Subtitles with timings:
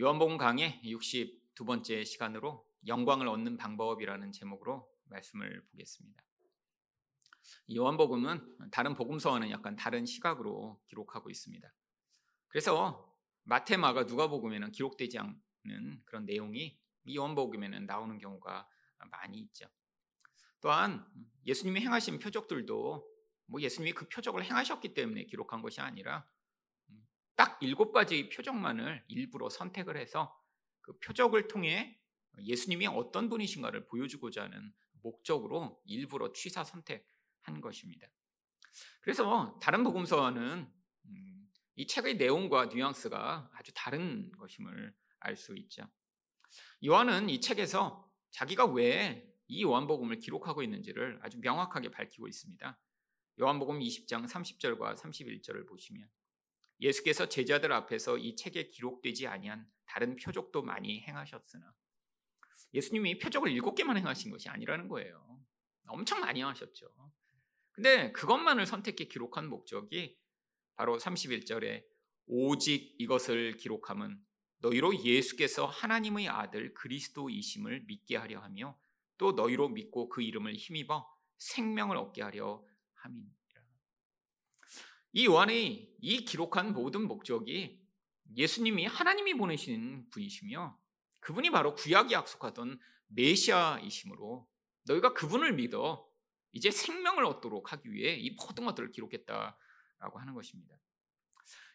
[0.00, 6.20] 요한복음 강의 62번째 시간으로 영광을 얻는 방법이라는 제목으로 말씀을 보겠습니다.
[7.72, 11.72] 요한복음은 다른 복음서와는 약간 다른 시각으로 기록하고 있습니다.
[12.48, 18.68] 그래서 마태, 마가, 누가복음에는 기록되지 않는 그런 내용이 이 요한복음에는 나오는 경우가
[19.12, 19.68] 많이 있죠.
[20.60, 21.06] 또한
[21.46, 23.08] 예수님이 행하신 표적들도
[23.46, 26.26] 뭐 예수님이 그 표적을 행하셨기 때문에 기록한 것이 아니라
[27.36, 30.38] 딱 일곱 가지 표적만을 일부러 선택을 해서
[30.80, 31.98] 그 표적을 통해
[32.42, 38.06] 예수님이 어떤 분이신가를 보여주고자 하는 목적으로 일부러 취사 선택한 것입니다.
[39.00, 40.70] 그래서 다른 복음서와는
[41.06, 45.88] 음, 이 책의 내용과 뉘앙스가 아주 다른 것임을 알 수 있죠.
[46.84, 52.78] 요한은 이 책에서 자기가 왜 이 요한복음을 기록하고 있는지를 아주 명확하게 밝히고 있습니다.
[53.40, 56.08] 요한복음 20장 30절과 31절을 보시면
[56.80, 61.74] 예수께서 제자들 앞에서 이 책에 기록되지 아니한 다른 표적도 많이 행하셨으나
[62.72, 65.40] 예수님이 표적을 일곱 개만 행하신 것이 아니라는 거예요.
[65.88, 66.88] 엄청 많이 하셨죠.
[67.72, 70.18] 근데 그것만을 선택해 기록한 목적이
[70.76, 71.84] 바로 31절에
[72.26, 74.20] 오직 이것을 기록함은
[74.58, 78.78] 너희로 예수께서 하나님의 아들 그리스도이심을 믿게 하려 하며
[79.18, 81.06] 또 너희로 믿고 그 이름을 힘입어
[81.38, 83.43] 생명을 얻게 하려 함이니라.
[85.16, 87.80] 이 요한이 이 기록한 모든 목적이
[88.36, 90.76] 예수님이 하나님이 보내신 분이시며
[91.20, 94.48] 그분이 바로 구약이 약속하던 메시아이심으로
[94.86, 96.04] 너희가 그분을 믿어
[96.50, 100.76] 이제 생명을 얻도록 하기 위해 이 모든 것들을 기록했다라고 하는 것입니다.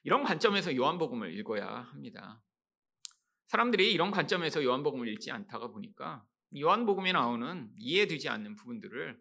[0.03, 2.43] 이런 관점에서 요한복음을 읽어야 합니다.
[3.47, 9.17] 사람들이 이런 관점에서 요한복음을 읽지 않다가 보니까 요한복음에 나오는 이해되지 않는 부분들을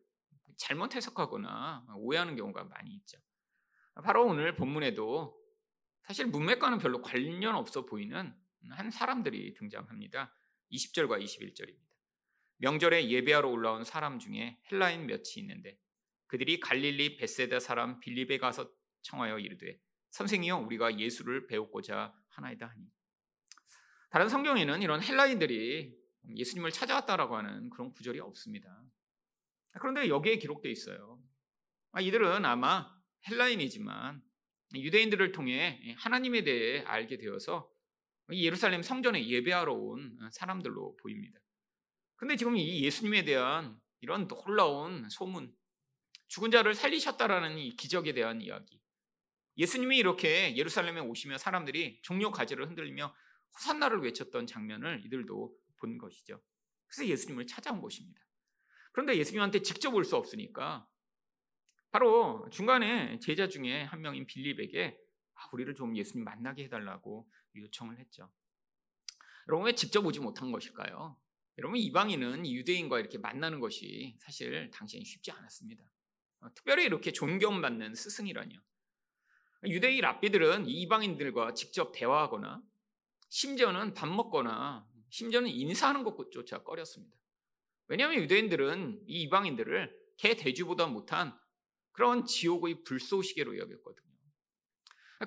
[0.57, 3.17] 잘못 해석하거나 오해하는 경우가 많이 있죠.
[4.03, 5.37] 바로 오늘 본문에도
[6.05, 8.35] 사실 문맥과는 별로 관련 없어 보이는
[8.71, 10.33] 한 사람들이 등장합니다.
[10.73, 11.89] 20절과 21절입니다.
[12.59, 15.79] 명절에 예배하러 올라온 사람 중에 헬라인 몇이 있는데
[16.27, 18.71] 그들이 갈릴리 베세다 사람 빌립에 가서
[19.03, 19.79] 청하여 이르되
[20.11, 22.91] 선생이여 우리가 예수를 배우고자 하나이다 하니
[24.11, 25.97] 다른 성경에는 이런 헬라인들이
[26.37, 28.83] 예수님을 찾아왔다라고 하는 그런 구절이 없습니다.
[29.81, 31.23] 그런데 여기에 기록되어 있어요.
[31.93, 34.23] 아, 이들은 아마 헬라인이지만
[34.75, 37.71] 유대인들을 통해 하나님에 대해 알게 되어서
[38.33, 41.41] 예루살렘 성전에 예배하러 온 사람들로 보입니다.
[42.17, 45.55] 근데 지금 이 예수님에 대한 이런 놀라운 소문,
[46.29, 48.83] 죽은 자를 살리셨다라는 이 기적에 대한 이야기.
[49.57, 53.15] 예수님이 이렇게 예루살렘에 오시며 사람들이 종려 가지를 흔들며
[53.55, 56.43] 호산나를 외쳤던 장면을 이들도 본 것이죠.
[56.87, 58.21] 그래서 예수님을 찾아온 것입니다.
[58.93, 60.87] 그런데 예수님한테 직접 올 수 없으니까
[61.91, 64.99] 바로 중간에 제자 중에 한 명인 빌립에게
[65.35, 68.31] 아, 우리를 좀 예수님 만나게 해달라고 요청을 했죠.
[69.49, 71.17] 여러분 왜 직접 오지 못한 것일까요?
[71.59, 75.85] 여러분 이방인은 유대인과 이렇게 만나는 것이 사실 당시엔 쉽지 않았습니다.
[76.41, 78.61] 어, 특별히 이렇게 존경받는 스승이라뇨.
[79.65, 82.63] 유대인 랍비들은 이방인들과 직접 대화하거나
[83.29, 87.17] 심지어는 밥 먹거나 심지어는 인사하는 것조차 꺼렸습니다.
[87.89, 91.37] 왜냐하면 유대인들은 이 이방인들을 개 돼지보다 못한
[91.99, 94.07] 그런 지옥의 불쏘시개로 여겼거든요.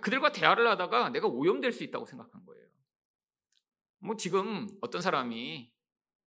[0.02, 2.66] 그들과 대화를 하다가 내가 오염될 수 있다고 생각한 거예요.
[4.00, 5.70] 뭐 지금 어떤 사람이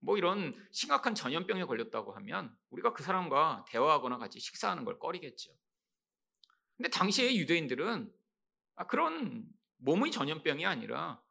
[0.01, 5.51] 뭐 이런 심각한 전염병에 걸렸다고 하면 우리가 그 사람과 대화하거나 같이 식사하는 걸 꺼리겠죠.
[6.77, 8.13] 근데 당시의 유대인들은
[8.75, 9.47] 아, 그런
[9.79, 11.23] 몸의 전염병이 아니라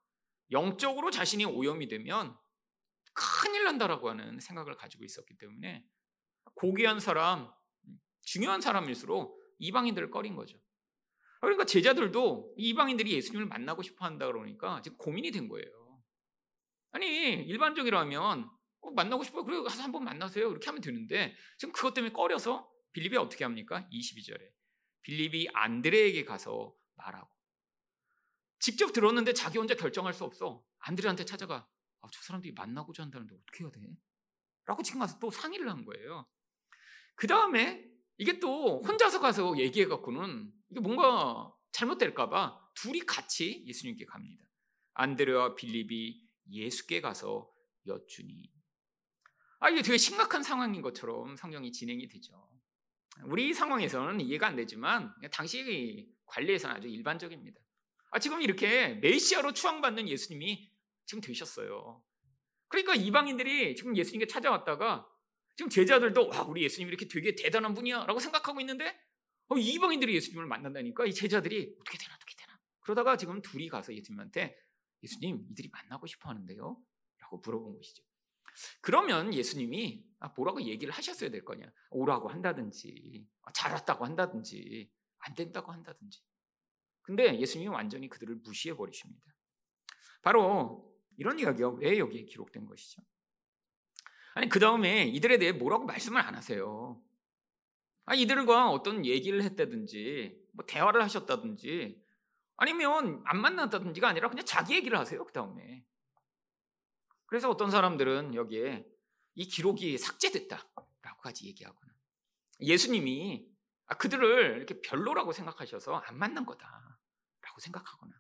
[0.50, 2.36] 영적으로 자신이 오염이 되면
[3.14, 5.86] 큰일 난다라고 하는 생각을 가지고 있었기 때문에
[6.56, 7.54] 고귀한 사람,
[8.24, 10.58] 중요한 사람일수록 이방인들을 꺼린 거죠.
[11.42, 16.02] 그러니까 제자들도 이방인들이 예수님을 만나고 싶어 한다 그러니까 지금 고민이 된 거예요.
[16.92, 18.50] 아니, 일반적이라면
[18.82, 19.44] 어, 만나고 싶어요.
[19.44, 20.50] 그래, 가서 한번 만나세요.
[20.50, 23.88] 이렇게 하면 되는데 지금 그것 때문에 꺼려서 빌립이 어떻게 합니까?
[23.92, 24.52] 22절에.
[25.02, 27.30] 빌립이 안드레에게 가서 말하고.
[28.60, 30.64] 직접 들었는데 자기 혼자 결정할 수 없어.
[30.80, 31.68] 안드레한테 찾아가.
[32.02, 33.82] 아, 저 사람들이 만나고자 한다는데 어떻게 해야 돼?
[34.66, 36.26] 라고 지금 가서 또 상의를 한 거예요.
[37.16, 44.44] 그 다음에 이게 또 혼자서 가서 얘기해 갖고는 이게 뭔가 잘못될까봐 둘이 같이 예수님께 갑니다.
[44.94, 47.52] 안드레와 빌립이 예수께 가서
[47.88, 48.52] 여쭈니.
[49.60, 52.50] 아, 이게 되게 심각한 상황인 것처럼 성경이 진행이 되죠.
[53.26, 57.60] 우리 상황에서는 이해가 안 되지만 당시 관리에서는 아주 일반적입니다.
[58.12, 60.70] 아, 지금 이렇게 메시아로 추앙받는 예수님이
[61.06, 62.04] 지금 되셨어요.
[62.68, 65.08] 그러니까 이방인들이 지금 예수님께 찾아왔다가
[65.56, 69.00] 지금 제자들도 와 우리 예수님 이렇게 되게 대단한 분이야라고 생각하고 있는데
[69.50, 74.58] 어, 이방인들이 예수님을 만난다니까 이 제자들이 어떻게 되나 어떻게 되나 그러다가 지금 둘이 가서 예수님한테
[75.04, 76.78] 예수님, 이들이 만나고 싶어 하는데요?
[77.20, 78.04] 라고 물어본 것이죠.
[78.82, 81.66] 그러면 예수님이 아, 뭐라고 얘기를 하셨어야 될 거냐.
[81.92, 84.90] 오라고 한다든지, 아, 잘 왔다고 한다든지,
[85.20, 86.22] 안 된다고 한다든지.
[87.02, 89.26] 근데 예수님이 완전히 그들을 무시해 버리십니다.
[90.22, 93.02] 바로 이런 이야기가 왜 여기에 기록된 것이죠?
[94.36, 97.02] 아니, 그 다음에 이들에 대해 뭐라고 말씀을 안 하세요.
[98.06, 102.02] 아, 이들과 어떤 얘기를 했다든지, 뭐 대화를 하셨다든지,
[102.58, 105.24] 아니면 안 만났다든지가 아니라 그냥 자기 얘기를 하세요.
[105.26, 105.86] 그 다음에.
[107.26, 108.86] 그래서 어떤 사람들은 여기에
[109.36, 111.94] 이 기록이 삭제됐다라고까지 얘기하거나
[112.62, 113.48] 예수님이
[113.88, 118.14] 아, 그들을 이렇게 별로라고 생각하셔서 안 만난 거다라고 생각하거나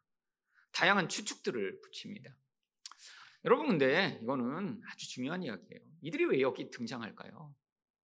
[0.71, 2.36] 다양한 추측들을 붙입니다.
[3.45, 5.81] 여러분 근데 이거는 아주 중요한 이야기예요.
[6.01, 7.54] 이들이 왜 여기 등장할까요?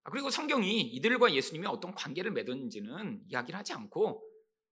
[0.03, 4.23] 아, 그리고 성경이 이들과 예수님이 어떤 관계를 맺었는지는 이야기를 하지 않고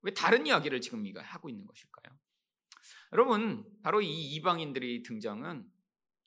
[0.02, 2.18] 왜 다른 이야기를 지금 이가 하고 있는 것일까요?
[3.14, 5.66] 여러분 바로 이 이방인들의 등장은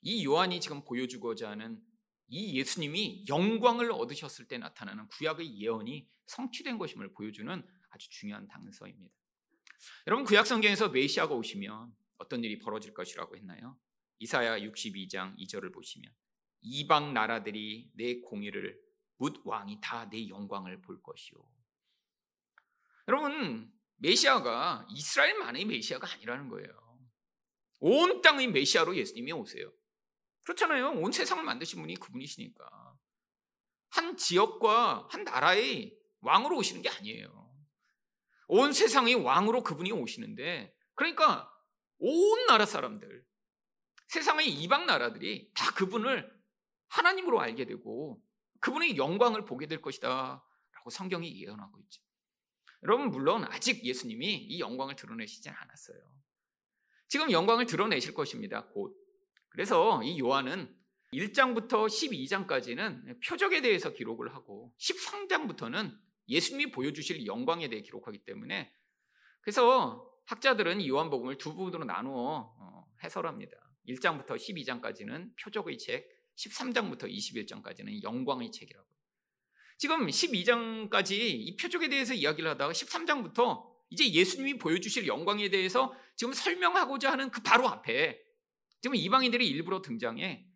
[0.01, 1.79] 이 요한이 지금 보여주고자 하는
[2.27, 9.13] 이 예수님이 영광을 얻으셨을 때 나타나는 구약의 예언이 성취된 것임을 보여주는 아주 중요한 당서입니다.
[10.07, 13.77] 여러분 구약 성경에서 메시아가 오시면 어떤 일이 벌어질 것이라고 했나요?
[14.21, 16.13] 이사야 62장 2절을 보시면
[16.61, 18.79] 이방 나라들이 내 공의를
[19.17, 21.37] 묻 왕이 다 내 영광을 볼 것이요.
[23.07, 26.69] 여러분 메시아가 이스라엘만의 메시아가 아니라는 거예요.
[27.79, 29.73] 온 땅의 메시아로 예수님이 오세요.
[30.43, 30.91] 그렇잖아요.
[30.91, 32.63] 온 세상을 만드신 분이 그분이시니까.
[33.89, 37.51] 한 지역과 한 나라의 왕으로 오시는 게 아니에요.
[38.47, 41.51] 온 세상의 왕으로 그분이 오시는데, 그러니까
[41.99, 43.25] 온 나라 사람들,
[44.11, 46.29] 세상의 이방 나라들이 다 그분을
[46.89, 48.21] 하나님으로 알게 되고,
[48.59, 50.43] 그분의 영광을 보게 될 것이다.
[50.73, 52.01] 라고 성경이 예언하고 있죠.
[52.83, 55.97] 여러분, 물론 아직 예수님이 이 영광을 드러내시지 않았어요.
[57.07, 58.67] 지금 영광을 드러내실 것입니다.
[58.73, 58.93] 곧.
[59.47, 60.75] 그래서 이 요한은
[61.13, 65.97] 1장부터 12장까지는 표적에 대해서 기록을 하고 13장부터는
[66.27, 68.73] 예수님이 보여주실 영광에 대해 기록하기 때문에
[69.39, 73.70] 그래서 학자들은 이 요한복음을 두 부분으로 나누어 어, 해설합니다.
[73.87, 78.87] 1장부터 12장까지는 표적의 책, 13장부터 21장까지는 영광의 책이라고.
[79.77, 87.11] 지금 12장까지 이 표적에 대해서 이야기를 하다가 13장부터 이제 예수님이 보여주실 영광에 대해서 지금 설명하고자
[87.11, 88.19] 하는 그 바로 앞에
[88.79, 90.47] 지금 이방인들이 일부러 등장해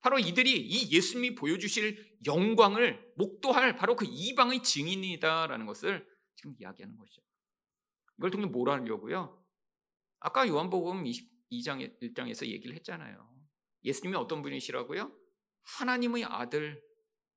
[0.00, 6.06] 바로 이들이 이 예수님이 보여주실 영광을 목도할 바로 그 이방의 증인이다라는 것을
[6.36, 7.22] 지금 이야기하는 것이죠.
[8.18, 9.42] 이걸 통해 뭘 하려고요?
[10.20, 11.06] 아까 요한복음
[11.50, 13.28] 22장 1장에서 얘기를 했잖아요.
[13.84, 15.16] 예수님이 어떤 분이시라고요?
[15.62, 16.82] 하나님의 아들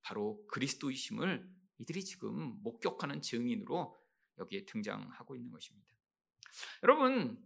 [0.01, 1.50] 바로 그리스도이심을
[1.80, 3.98] 이들이 지금 목격하는 증인으로
[4.38, 5.88] 여기에 등장하고 있는 것입니다.
[6.83, 7.42] 여러분,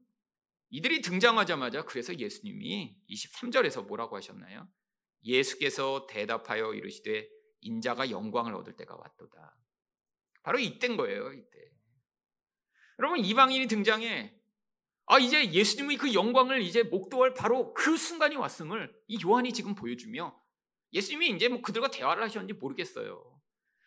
[0.69, 4.67] 이들이 등장하자마자 그래서 예수님이 23절에서 뭐라고 하셨나요?
[5.23, 7.29] 예수께서 대답하여 이르시되
[7.61, 9.57] 인자가 영광을 얻을 때가 왔도다.
[10.43, 11.57] 바로 이때인 거예요, 이때.
[12.99, 14.36] 여러분 이방인이 등장해
[15.07, 20.37] 아 이제 예수님의 그 영광을 이제 목도할 바로 그 순간이 왔음을 이 요한이 지금 보여주며
[20.91, 23.41] 예수님이 이제 뭐 그들과 대화를 하셨는지 모르겠어요.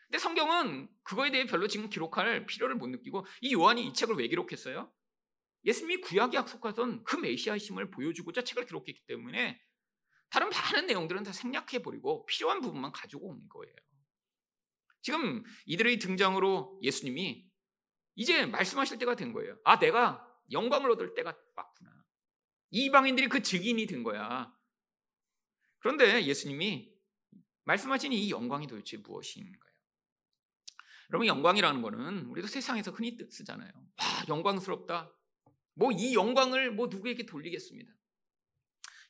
[0.06, 4.28] 근데 성경은 그거에 대해 별로 지금 기록할 필요를 못 느끼고 이 요한이 이 책을 왜
[4.28, 4.90] 기록했어요?
[5.64, 9.60] 예수님이 구약이 약속하던 그 메시아이심을 보여주고자 책을 기록했기 때문에
[10.30, 13.74] 다른 많은 내용들은 다 생략해 버리고 필요한 부분만 가지고 온 거예요.
[15.02, 17.46] 지금 이들의 등장으로 예수님이
[18.14, 19.58] 이제 말씀하실 때가 된 거예요.
[19.64, 22.04] 아, 내가 영광을 얻을 때가 왔구나.
[22.70, 24.52] 이방인들이 그 증인이 된 거야.
[25.78, 26.92] 그런데 예수님이
[27.64, 29.70] 말씀하신 이 영광이 도대체 무엇인가요?
[31.10, 33.70] 여러분, 영광이라는 거는 우리도 세상에서 흔히 쓰잖아요.
[33.74, 35.12] 와, 영광스럽다.
[35.74, 37.92] 뭐 이 영광을 뭐 누구에게 돌리겠습니다.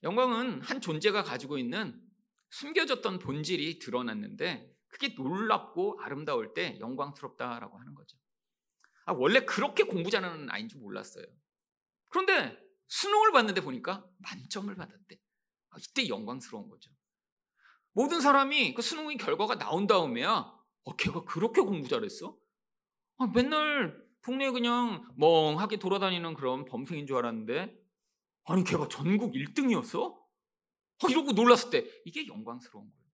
[0.02, 2.00] 영광은 한 존재가 가지고 있는
[2.50, 8.18] 숨겨졌던 본질이 드러났는데 그게 놀랍고 아름다울 때 영광스럽다라고 하는 거죠.
[9.10, 11.24] 아, 원래 그렇게 공부 잘하는 아이인 줄 몰랐어요.
[12.10, 15.18] 그런데 수능을 봤는데 보니까 만점을 받았대.
[15.70, 16.92] 아, 이때 영광스러운 거죠.
[17.92, 22.38] 모든 사람이 그 수능의 결과가 나온 다음에야 어, 걔가 그렇게 공부 잘했어?
[23.18, 27.76] 아, 맨날 동네에 그냥 멍하게 돌아다니는 그런 범생인 줄 알았는데
[28.44, 30.02] 아니 걔가 전국 1등이었어?
[30.04, 33.10] 어, 이러고 놀랐을 때 이게 영광스러운 거예요.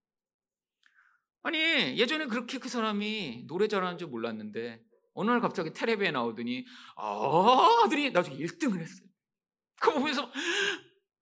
[1.43, 4.85] 아니 예전에 그렇게 그 사람이 노래 잘하는 줄 몰랐는데
[5.17, 6.65] 어느 날 갑자기 텔레비에 나오더니
[6.97, 9.09] 아, 아들이 나중에 1등을 했어요.
[9.81, 10.31] 그거 보면서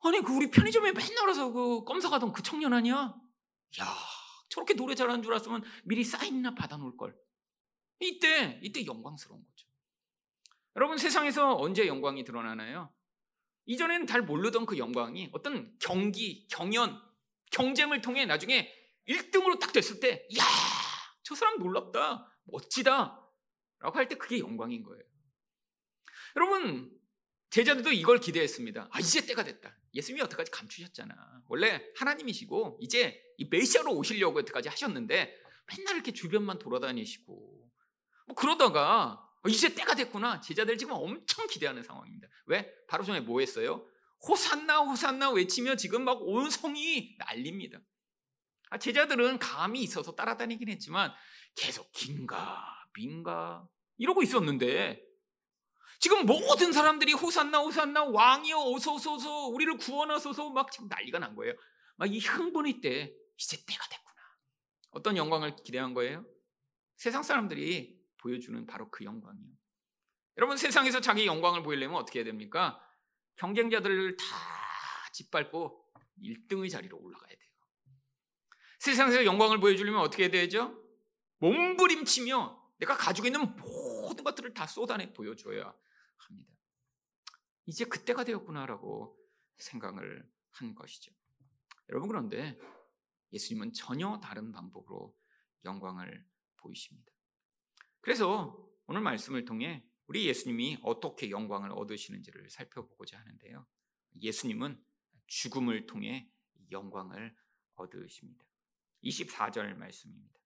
[0.02, 3.14] 아니 그 우리 편의점에 맨날 와서 그 껌사가던 그 청년 아니야?
[3.80, 3.86] 야
[4.50, 7.16] 저렇게 노래 잘하는 줄 알았으면 미리 사인이나 받아놓을 걸.
[8.00, 9.66] 이때 이때 영광스러운 거죠.
[10.76, 12.92] 여러분 세상에서 언제 영광이 드러나나요?
[13.66, 17.00] 이전에는 잘 모르던 그 영광이 어떤 경기, 경연,
[17.52, 18.70] 경쟁을 통해 나중에
[19.08, 20.44] 1등으로 딱 됐을 때, 야,
[21.22, 23.24] 저 사람 놀랍다, 멋지다,
[23.85, 25.03] 라고 할 때 그게 영광인 거예요.
[26.37, 26.91] 여러분,
[27.50, 28.88] 제자들도 이걸 기대했습니다.
[28.91, 29.76] 아, 이제 때가 됐다.
[29.93, 31.43] 예수님이 여태까지 감추셨잖아.
[31.49, 35.38] 원래 하나님이시고, 이제 이 메시아로 오시려고 여태까지 하셨는데,
[35.69, 37.71] 맨날 이렇게 주변만 돌아다니시고,
[38.26, 40.41] 뭐 그러다가, 이제 때가 됐구나.
[40.41, 42.26] 제자들 지금 엄청 기대하는 상황입니다.
[42.47, 42.75] 왜?
[42.88, 43.87] 바로 전에 뭐 했어요?
[44.26, 47.79] 호산나, 호산나 외치며 지금 막 온 성이 난립니다.
[48.71, 51.12] 아, 제자들은 감이 있어서 따라다니긴 했지만,
[51.55, 55.02] 계속 긴가, 민가, 이러고 있었는데,
[56.00, 61.54] 지금 모든 사람들이 호산나 호산나 왕이여 어서 오소서 우리를 구원하소서 막 지금 난리가 난 거예요.
[61.96, 64.14] 막 이 흥분이 때 이제 때가 됐구나.
[64.90, 66.26] 어떤 영광을 기대한 거예요?
[66.96, 69.52] 세상 사람들이 보여주는 바로 그 영광이요.
[70.36, 72.80] 여러분 세상에서 자기 영광을 보이려면 어떻게 해야 됩니까?
[73.36, 74.24] 경쟁자들을 다
[75.12, 75.84] 짓밟고
[76.20, 77.50] 1등의 자리로 올라가야 돼요.
[78.80, 80.76] 세상에서 영광을 보여주려면 어떻게 해야 되죠?
[81.38, 85.75] 몸부림치며 내가 가지고 있는 모든 것들을 다 쏟아내 보여줘야
[86.16, 86.52] 합니다.
[87.66, 89.19] 이제 그때가 되었구나라고
[89.59, 91.12] 생각을 한 것이죠.
[91.88, 92.59] 여러분 그런데
[93.33, 95.16] 예수님은 전혀 다른 방법으로
[95.64, 96.26] 영광을
[96.57, 97.12] 보이십니다.
[98.00, 103.66] 그래서 오늘 말씀을 통해 우리 예수님이 어떻게 영광을 얻으시는지를 살펴보고자 하는데요.
[104.21, 104.83] 예수님은
[105.26, 106.31] 죽음을 통해
[106.71, 107.35] 영광을
[107.75, 108.45] 얻으십니다.
[109.02, 110.38] 24절 말씀입니다.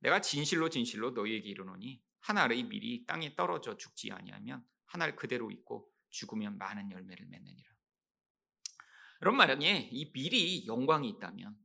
[0.00, 5.50] 내가 진실로 진실로 너희에게 이르노니 한 알의 밀이 땅에 떨어져 죽지 아니하면 한 알 그대로
[5.50, 7.70] 있고 죽으면 많은 열매를 맺느니라.
[9.22, 11.56] 여러분 만약에 이 밀이 영광이 있다면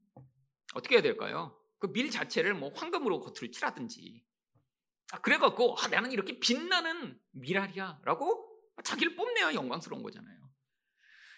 [0.74, 1.58] 어떻게 해야 될까요?
[1.80, 4.24] 그 밀 자체를 뭐 황금으로 겉을 칠하든지
[5.14, 8.48] 아, 그래갖고 아, 나는 이렇게 빛나는 밀알이야라고
[8.84, 10.40] 자기를 뽐내야 영광스러운 거잖아요.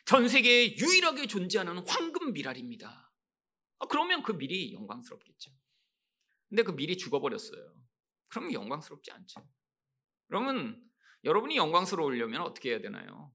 [0.05, 3.11] 전 세계에 유일하게 존재하는 황금 밀알입니다.
[3.79, 5.51] 아, 그러면 그 밀이 영광스럽겠죠.
[6.53, 7.73] 근데 그 밀이 죽어버렸어요.
[8.27, 9.43] 그러면 영광스럽지 않죠.
[10.27, 10.79] 그러면
[11.23, 13.33] 여러분이 영광스러우려면 어떻게 해야 되나요?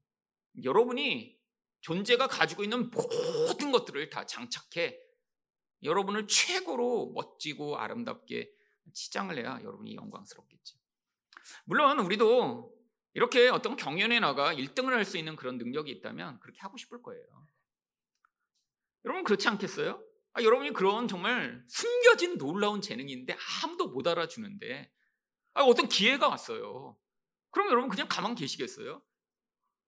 [0.63, 1.37] 여러분이
[1.81, 4.97] 존재가 가지고 있는 모든 것들을 다 장착해
[5.83, 8.53] 여러분을 최고로 멋지고 아름답게
[8.93, 10.79] 치장을 해야 여러분이 영광스럽겠지.
[11.65, 12.73] 물론 우리도
[13.15, 17.49] 이렇게 어떤 경연에 나가 1등을 할 수 있는 그런 능력이 있다면 그렇게 하고 싶을 거예요.
[19.05, 20.08] 여러분 그렇지 않겠어요?
[20.35, 24.93] 아, 여러분이 그런 정말 숨겨진 놀라운 재능인데 아무도 못 알아주는데
[25.55, 26.97] 아, 어떤 기회가 왔어요.
[27.51, 29.03] 그럼 여러분 그냥 가만 계시겠어요?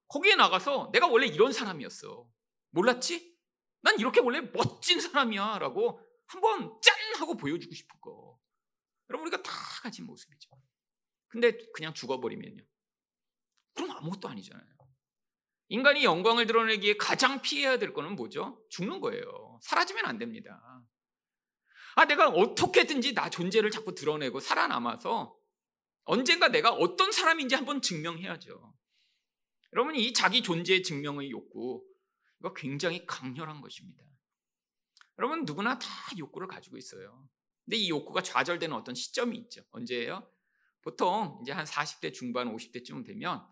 [0.09, 2.29] 거기에 나가서 내가 원래 이런 사람이었어.
[2.71, 3.37] 몰랐지?
[3.83, 5.59] 난 이렇게 원래 멋진 사람이야.
[5.59, 7.01] 라고 한번 짠!
[7.21, 8.39] 하고 보여주고 싶을 거.
[9.09, 10.51] 여러분, 우리가 다 가진 모습이죠.
[11.29, 12.65] 근데 그냥 죽어버리면요.
[13.75, 14.80] 그럼 아무것도 아니잖아요.
[15.71, 18.61] 인간이 영광을 드러내기에 가장 피해야 될 거는 뭐죠?
[18.71, 19.61] 죽는 거예요.
[19.63, 20.61] 사라지면 안 됩니다.
[21.95, 25.37] 아, 내가 어떻게든지 나 존재를 자꾸 드러내고 살아남아서
[26.03, 28.75] 언젠가 내가 어떤 사람인지 한번 증명해야죠.
[29.73, 31.87] 여러분, 이 자기 존재 증명의 욕구,
[32.41, 34.03] 이거 굉장히 강렬한 것입니다.
[35.19, 37.29] 여러분, 누구나 다 욕구를 가지고 있어요.
[37.65, 39.63] 근데 이 욕구가 좌절되는 어떤 시점이 있죠.
[39.71, 40.29] 언제예요?
[40.83, 43.47] 보통 이제 한 40대 중반, 50대쯤 되면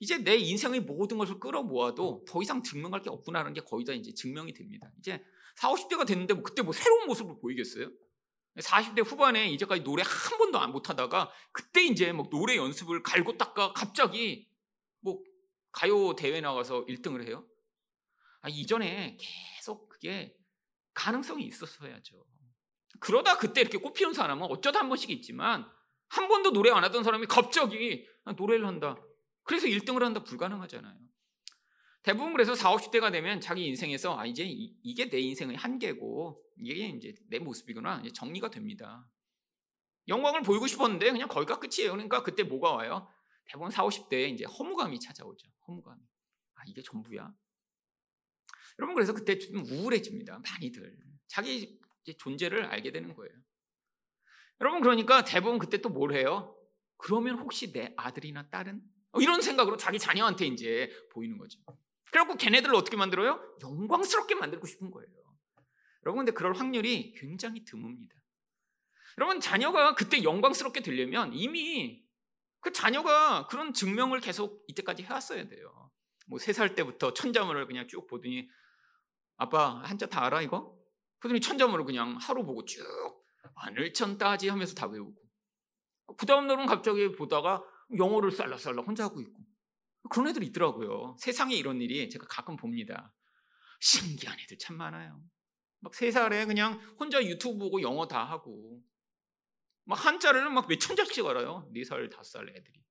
[0.00, 4.12] 이제 내 인생의 모든 것을 끌어모아도 더 이상 증명할 게 없구나라는 게 거의 다 이제
[4.14, 4.90] 증명이 됩니다.
[4.98, 5.22] 이제
[5.56, 7.90] 40, 50대가 됐는데 뭐 그때 뭐 새로운 모습을 보이겠어요?
[8.56, 13.72] 40대 후반에 이제까지 노래 한 번도 안 못하다가 그때 이제 뭐 노래 연습을 갈고 닦아
[13.72, 14.48] 갑자기
[15.00, 15.20] 뭐
[15.72, 17.46] 가요 대회 나가서 1등을 해요?
[18.42, 20.36] 아, 이전에 계속 그게
[20.92, 22.24] 가능성이 있었어야죠.
[23.00, 25.66] 그러다 그때 이렇게 꼽히는 사람은 어쩌다 한 번씩 있지만
[26.08, 28.96] 한 번도 노래 안 하던 사람이 갑자기 노래를 한다.
[29.44, 30.98] 그래서 1등을 한다 불가능하잖아요.
[32.02, 37.14] 대부분 그래서 40, 50대가 되면 자기 인생에서 아 이제 이, 게내 인생의 한계고 이게 이제
[37.28, 39.08] 내 모습이구나 이제 정리가 됩니다.
[40.08, 41.92] 영광을 보이고 싶었는데 그냥 거기가 끝이에요.
[41.92, 43.08] 그러니까 그때 뭐가 와요?
[43.46, 45.48] 대부분 40, 50대에 이제 허무감이 찾아오죠.
[45.66, 45.98] 허무감.
[46.56, 47.32] 아 이게 전부야?
[48.78, 50.40] 여러분 그래서 그때 좀 우울해집니다.
[50.40, 51.80] 많이들 자기
[52.18, 53.32] 존재를 알게 되는 거예요.
[54.60, 56.54] 여러분 그러니까 대부분 그때 또 뭘 해요?
[56.96, 61.58] 그러면 혹시 내 아들이나 딸은 어, 이런 생각으로 자기 자녀한테 이제 보이는 거죠.
[62.10, 63.40] 그래갖고 걔네들을 어떻게 만들어요?
[63.62, 65.08] 영광스럽게 만들고 싶은 거예요.
[66.04, 68.10] 여러분, 근데 그럴 확률이 굉장히 드뭅니다.
[69.18, 72.04] 여러분, 자녀가 그때 영광스럽게 되려면 이미
[72.60, 75.90] 그 자녀가 그런 증명을 계속 이때까지 해왔어야 돼요.
[76.26, 78.48] 뭐, 세 살 때부터 천자문을 그냥 쭉 보더니,
[79.36, 80.76] 아빠, 한자 다 알아, 이거?
[81.18, 82.82] 그러더니 천자문을 그냥 하루 보고 쭉,
[83.56, 85.14] 하늘천 따지 하면서 다 외우고.
[86.18, 87.64] 그 다음 날은 갑자기 보다가
[87.96, 89.42] 영어를 쌀라쌀라 혼자 하고 있고.
[90.10, 91.16] 그런 애들 있더라고요.
[91.18, 93.14] 세상에 이런 일이 제가 가끔 봅니다.
[93.80, 95.22] 신기한 애들 참 많아요.
[95.80, 98.82] 막 세 살에 그냥 혼자 유튜브 보고 영어 다 하고
[99.84, 101.68] 막 한자를 막 몇천 자씩 알아요.
[101.72, 102.82] 네 살, 다섯 살 애들이.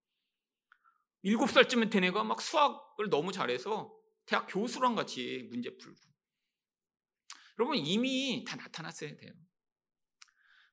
[1.23, 3.95] 일곱 살쯤에 된 애가 막 수학을 너무 잘해서
[4.25, 5.99] 대학 교수랑 같이 문제 풀고.
[7.57, 9.33] 여러분 이미 다 나타났어야 돼요.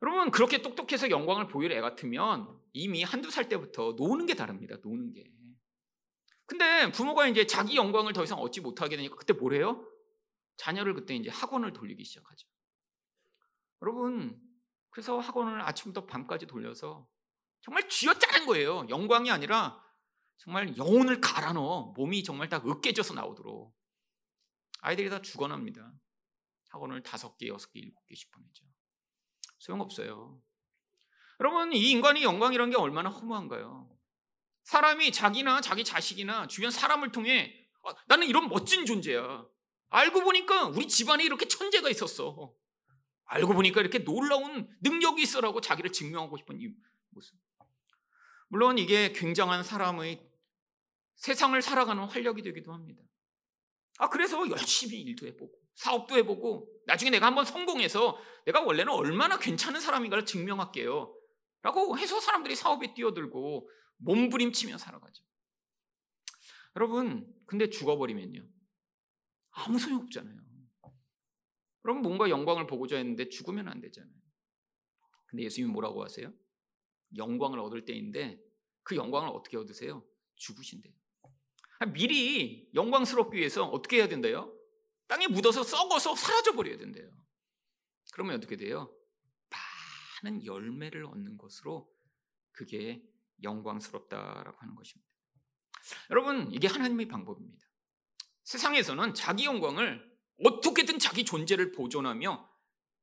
[0.02, 4.76] 여러분 그렇게 똑똑해서 영광을 보일 애 같으면 이미 한두 살 때부터 노는 게 다릅니다.
[4.82, 5.30] 노는 게.
[6.46, 9.86] 근데 부모가 이제 자기 영광을 더 이상 얻지 못하게 되니까 그때 뭐래요?
[10.56, 12.48] 자녀를 그때 이제 학원을 돌리기 시작하죠.
[13.82, 14.40] 여러분,
[14.90, 17.08] 그래서 학원을 아침부터 밤까지 돌려서
[17.62, 18.86] 정말 쥐어짜는 거예요.
[18.88, 19.82] 영광이 아니라
[20.38, 23.74] 정말 영혼을 갈아 넣어 몸이 정말 다 으깨져서 나오도록
[24.80, 25.92] 아이들이 다 죽어납니다.
[26.70, 28.69] 학원을 다섯 개, 여섯 개, 일곱 개씩 보내죠.
[29.60, 30.40] 소용없어요.
[31.38, 33.88] 여러분, 이 인간이 영광이라는 게 얼마나 허무한가요?
[34.64, 39.46] 사람이 자기나 자기 자식이나 주변 사람을 통해 아, 나는 이런 멋진 존재야.
[39.88, 42.54] 알고 보니까 우리 집안에 이렇게 천재가 있었어.
[43.24, 46.68] 알고 보니까 이렇게 놀라운 능력이 있어라고 자기를 증명하고 싶은 이
[47.10, 47.36] 모습.
[48.48, 50.28] 물론 이게 굉장한 사람의
[51.16, 53.02] 세상을 살아가는 활력이 되기도 합니다.
[53.98, 59.80] 아, 그래서 열심히 일도 해보고, 사업도 해보고, 나중에 내가 한번 성공해서 내가 원래는 얼마나 괜찮은
[59.80, 61.14] 사람인가를 증명할게요.
[61.62, 65.24] 라고 해서 사람들이 사업에 뛰어들고 몸부림치며 살아가죠.
[66.76, 68.46] 여러분, 근데 죽어버리면요.
[69.50, 70.38] 아무 소용 없잖아요.
[71.82, 74.14] 그럼 뭔가 영광을 보고자 했는데 죽으면 안 되잖아요.
[75.26, 76.32] 근데 예수님이 뭐라고 하세요?
[77.16, 78.40] 영광을 얻을 때인데
[78.82, 80.04] 그 영광을 어떻게 얻으세요?
[80.36, 80.92] 죽으신대요.
[81.80, 84.54] 아, 미리 영광스럽기 위해서 어떻게 해야 된대요?
[85.10, 87.10] 땅에 묻어서 썩어서 사라져 버려야 된대요.
[88.12, 88.96] 그러면 어떻게 돼요?
[90.22, 91.92] 많은 열매를 얻는 것으로
[92.52, 93.02] 그게
[93.42, 95.10] 영광스럽다라고 하는 것입니다.
[96.10, 97.66] 여러분, 이게 하나님의 방법입니다.
[98.44, 100.08] 세상에서는 자기 영광을
[100.44, 102.48] 어떻게든 자기 존재를 보존하며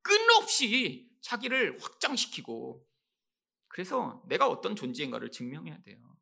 [0.01, 2.87] 끊없이 자기를 확장시키고
[3.67, 6.17] 그래서 내가 어떤 존재인가를 증명해야 돼요.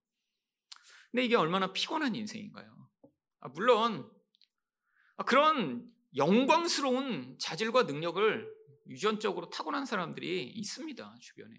[1.11, 2.89] 근데 이게 얼마나 피곤한 인생인가요?
[3.41, 4.14] 아, 물론 아,
[5.23, 8.55] 그런 영광스러운 자질과 능력을
[8.87, 11.55] 유전적으로 타고난 사람들이 있습니다, 주변에.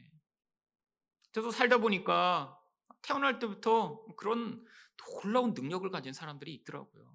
[1.33, 2.59] 저도 살다 보니까
[3.03, 4.65] 태어날 때부터 그런
[4.97, 7.15] 놀라운 능력을 가진 사람들이 있더라고요.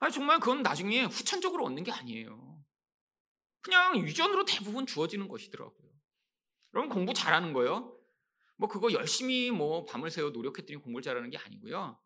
[0.00, 2.62] 아니, 정말 그건 나중에 후천적으로 얻는 게 아니에요.
[3.60, 5.92] 그냥 유전으로 대부분 주어지는 것이더라고요.
[6.74, 7.96] 여러분 공부 잘하는 거요?
[8.56, 11.98] 뭐 그거 열심히 뭐 밤을 새워 노력했더니 공부를 잘하는 게 아니고요.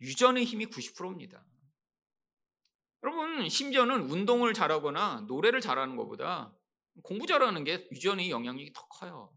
[0.00, 1.44] 유, 전의 힘이 90%입니다.
[3.02, 6.56] 여러분 심지어는 운동을 잘하거나 노래를 잘하는 것보다
[7.02, 9.32] 공부 잘하는 게 유전의 영향력이 더 커요.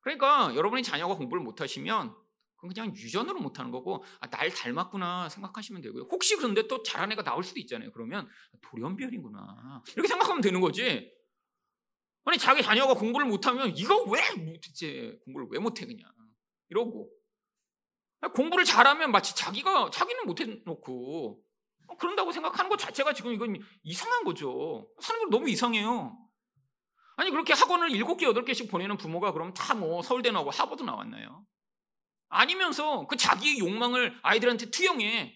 [0.00, 2.14] 그러니까 여러분이 자녀가 공부를 못하시면
[2.56, 6.08] 그건 그냥 유전으로 못하는 거고 아, 날 닮았구나 생각하시면 되고요.
[6.10, 7.92] 혹시 그런데 또 잘한 애가 나올 수도 있잖아요.
[7.92, 8.28] 그러면
[8.62, 11.12] 돌연변이구나 이렇게 생각하면 되는 거지.
[12.24, 16.10] 아니 자기 자녀가 공부를 못하면 이거 왜 못했지 공부를 왜 못해 그냥
[16.70, 17.08] 이러고
[18.34, 21.45] 공부를 잘하면 마치 자기가 자기는 못해놓고 어,
[21.98, 24.88] 그런다고 생각하는 것 자체가 지금 이건 이상한 거죠.
[25.00, 26.16] 사람들 너무 이상해요.
[27.16, 31.46] 아니 그렇게 학원을 7개, 8개씩 보내는 부모가 그럼 다 뭐 서울대 나오고 하버드 나왔나요?
[32.28, 35.34] 아니면서 그 자기의 욕망을 아이들한테 투영해.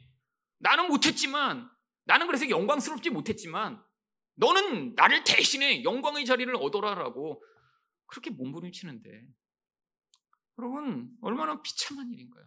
[0.59, 1.71] 나는 못했지만
[2.05, 3.83] 나는 그래서 영광스럽지 못했지만
[4.35, 7.43] 너는 나를 대신해 영광의 자리를 얻어라라고
[8.07, 9.27] 그렇게 몸부림치는데
[10.59, 12.45] 여러분 얼마나 비참한 일인가요?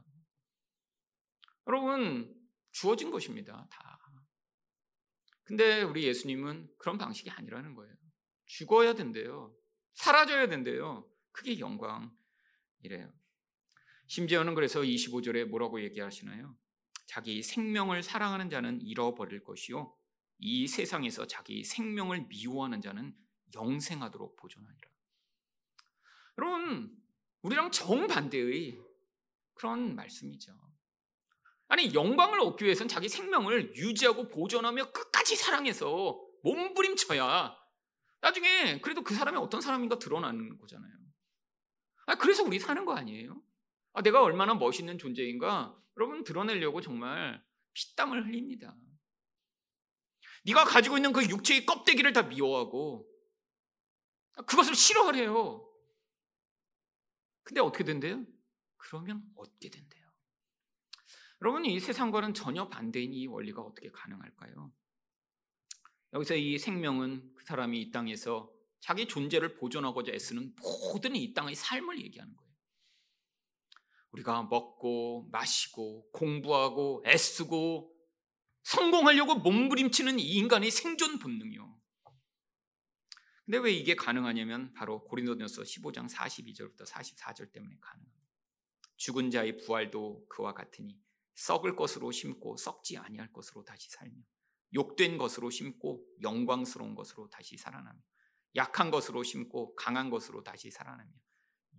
[1.67, 2.35] 여러분
[2.71, 3.92] 주어진 것입니다 다.
[5.43, 7.93] 근데 우리 예수님은 그런 방식이 아니라는 거예요.
[8.45, 9.55] 죽어야 된대요.
[9.93, 11.09] 사라져야 된대요.
[11.31, 13.13] 그게 영광이래요.
[14.07, 16.55] 심지어는 그래서 25절에 뭐라고 얘기하시나요?
[17.05, 19.95] 자기 생명을 사랑하는 자는 잃어버릴 것이요.
[20.39, 23.15] 이 세상에서 자기 생명을 미워하는 자는
[23.55, 24.89] 영생하도록 보존하리라.
[26.37, 26.97] 여러분,
[27.41, 28.79] 우리랑 정반대의
[29.53, 30.62] 그런 말씀이죠.
[31.73, 37.57] 아니, 영광을 얻기 위해서는 자기 생명을 유지하고 보존하며 끝까지 사랑해서 몸부림쳐야
[38.21, 40.93] 나중에 그래도 그 사람이 어떤 사람인가 드러나는 거잖아요.
[42.05, 43.41] 아, 그래서 우리 사는 거 아니에요?
[43.93, 48.77] 아, 내가 얼마나 멋있는 존재인가 여러분 드러내려고 정말 피땀을 흘립니다.
[50.45, 53.09] 네가 가지고 있는 그 육체의 껍데기를 다 미워하고
[54.45, 55.67] 그것을 싫어하래요.
[57.41, 58.23] 근데 어떻게 된대요?
[58.77, 59.92] 그러면 얻게 된대요.
[61.43, 64.71] 여러분 이 세상과는 전혀 반대인 이 원리가 어떻게 가능할까요?
[66.13, 71.99] 여기서 이 생명은 그 사람이 이 땅에서 자기 존재를 보존하고자 애쓰는 모든 이 땅의 삶을
[72.01, 72.53] 얘기하는 거예요.
[74.11, 77.93] 우리가 먹고 마시고 공부하고 애쓰고
[78.63, 81.77] 성공하려고 몸부림치는 이 인간의 생존 본능이요.
[83.45, 88.29] 근데 왜 이게 가능하냐면 바로 고린도전서 15장 42절부터 44절 때문에 가능합니다.
[88.95, 91.03] 죽은 자의 부활도 그와 같으니
[91.35, 94.15] 썩을 것으로 심고 썩지 아니할 것으로 다시 살며
[94.73, 97.99] 욕된 것으로 심고 영광스러운 것으로 다시 살아나며
[98.55, 101.11] 약한 것으로 심고 강한 것으로 다시 살아나며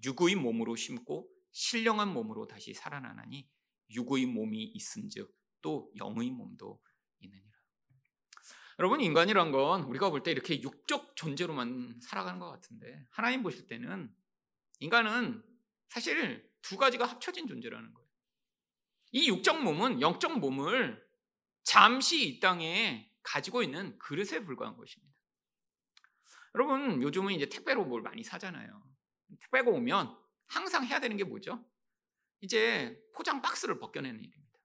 [0.04, 3.48] 육의 몸으로 심고 신령한 몸으로 다시 살아나나니
[3.90, 6.80] 육의 몸이 있은즉 또 영의 몸도
[7.20, 7.54] 있느니라.
[8.78, 14.12] 여러분 인간이란 건 우리가 볼 때 이렇게 육적 존재로만 살아가는 것 같은데 하나님 보실 때는
[14.80, 15.42] 인간은
[15.88, 18.03] 사실 두 가지가 합쳐진 존재라는 거예요.
[19.14, 21.00] 이 육적 몸은 영적 몸을
[21.62, 25.14] 잠시 이 땅에 가지고 있는 그릇에 불과한 것입니다.
[26.56, 28.82] 여러분 요즘은 이제 택배로 뭘 많이 사잖아요.
[29.40, 31.64] 택배가 오면 항상 해야 되는 게 뭐죠?
[32.40, 34.58] 이제 포장 박스를 벗겨내는 일입니다.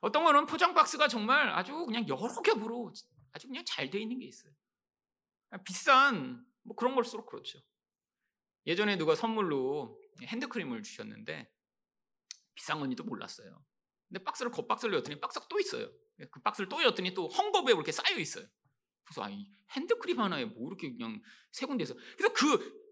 [0.00, 2.94] 어떤 거는 포장 박스가 정말 아주 그냥 여러 겹으로
[3.32, 4.54] 아주 그냥 잘 돼 있는 게 있어요.
[5.64, 7.60] 비싼 뭐 그런 걸수록 그렇죠.
[8.66, 11.50] 예전에 누가 선물로 핸드크림을 주셨는데
[12.72, 13.64] 건지도 몰랐어요.
[14.08, 15.88] 근데 박스를 겉박스를 열었더니 박스가 또 있어요.
[16.30, 18.46] 그 박스를 또 열었더니 또 헝겊에 이렇게 쌓여 있어요.
[19.04, 22.84] 그래서 아, 이 핸드크림 하나에 뭐 이렇게 그냥 세 군데서 그래서 그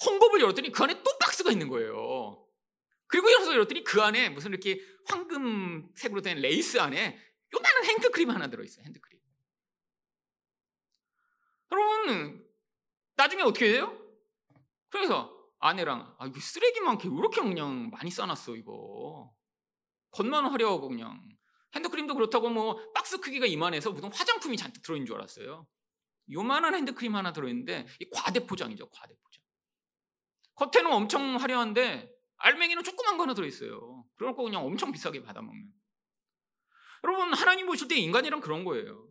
[0.00, 2.46] 헝겊을 열었더니 그 안에 또 박스가 있는 거예요.
[3.06, 7.18] 그리고 열어서 열었더니 그 안에 무슨 이렇게 황금색으로 된 레이스 안에
[7.54, 8.84] 요만한 핸드크림 하나 들어있어요.
[8.84, 9.20] 핸드크림.
[11.70, 12.48] 여러분
[13.16, 14.00] 나중에 어떻게 돼요?
[14.88, 15.32] 그래서
[15.64, 19.32] 아내랑 아 이거 쓰레기만 게 이렇게 그냥 많이 싸놨어 이거
[20.10, 21.26] 겉만 화려하고 그냥
[21.74, 25.66] 핸드크림도 그렇다고 뭐 박스 크기가 이만해서 무슨 화장품이 잔뜩 들어있는 줄 알았어요.
[26.32, 29.42] 요만한 핸드크림 하나 들어있는데 이 과대 포장이죠 과대 포장.
[30.56, 34.04] 겉에는 엄청 화려한데 알맹이는 조그만 거 하나 들어있어요.
[34.16, 35.72] 그러고 그냥 엄청 비싸게 받아먹는.
[37.04, 39.08] 여러분 하나님 보실 때 인간이란 그런 거예요.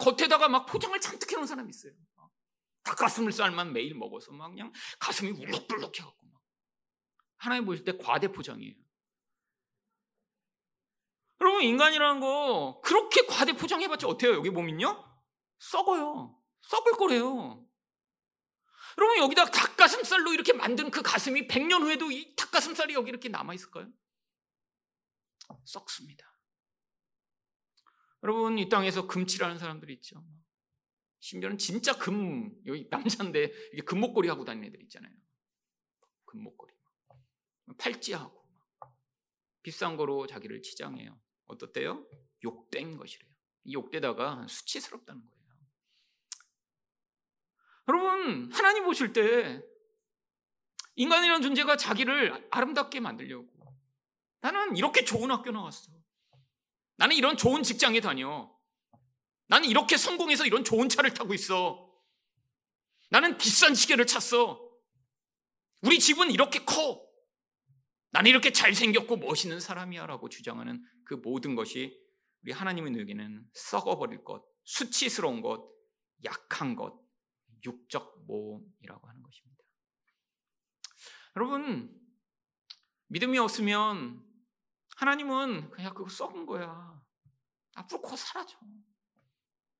[0.00, 1.92] 겉에다가 막 포장을 잔뜩 해놓은 사람이 있어요.
[2.86, 6.40] 닭가슴살만 매일 먹어서 막 그냥 가슴이 울룩불룩 해갖고 막
[7.36, 8.74] 하나님 보실 때 과대 포장이에요.
[11.40, 14.34] 여러분 인간이라는 거 그렇게 과대 포장해봤자 어때요?
[14.34, 15.04] 여기 보면요
[15.58, 16.40] 썩어요.
[16.62, 17.66] 썩을 거래요.
[18.98, 23.88] 여러분 여기다 닭가슴살로 이렇게 만든 그 가슴이 100년 후에도 이 닭가슴살이 여기 이렇게 남아 있을까요?
[25.64, 26.24] 썩습니다.
[28.22, 30.24] 여러분 이 땅에서 금칠하는 사람들이 있죠.
[31.26, 35.12] 심지어는 진짜 금 여기 남자인데 이게 금목걸이 하고 다니는 애들 있잖아요.
[36.26, 36.72] 금목걸이
[37.78, 38.46] 팔찌하고
[39.60, 41.20] 비싼 거로 자기를 치장해요.
[41.46, 42.06] 어떻대요?
[42.44, 43.28] 욕된 것이래요.
[43.64, 45.36] 이 욕되다가 수치스럽다는 거예요.
[47.88, 49.64] 여러분 하나님 보실 때
[50.94, 53.48] 인간이라는 존재가 자기를 아름답게 만들려고
[54.42, 55.90] 나는 이렇게 좋은 학교 나왔어.
[56.98, 58.55] 나는 이런 좋은 직장에 다녀.
[59.48, 61.86] 나는 이렇게 성공해서 이런 좋은 차를 타고 있어.
[63.10, 64.60] 나는 비싼 시계를 찼어.
[65.82, 67.06] 우리 집은 이렇게 커.
[68.10, 71.96] 나는 이렇게 잘생겼고 멋있는 사람이야 라고 주장하는 그 모든 것이
[72.42, 75.68] 우리 하나님의 눈에게는 썩어버릴 것, 수치스러운 것,
[76.24, 76.98] 약한 것,
[77.64, 79.64] 육적 모험이라고 하는 것입니다.
[81.36, 81.94] 여러분,
[83.08, 84.24] 믿음이 없으면
[84.96, 87.00] 하나님은 그냥 그거 썩은 거야.
[87.74, 88.58] 앞으로 곧 사라져.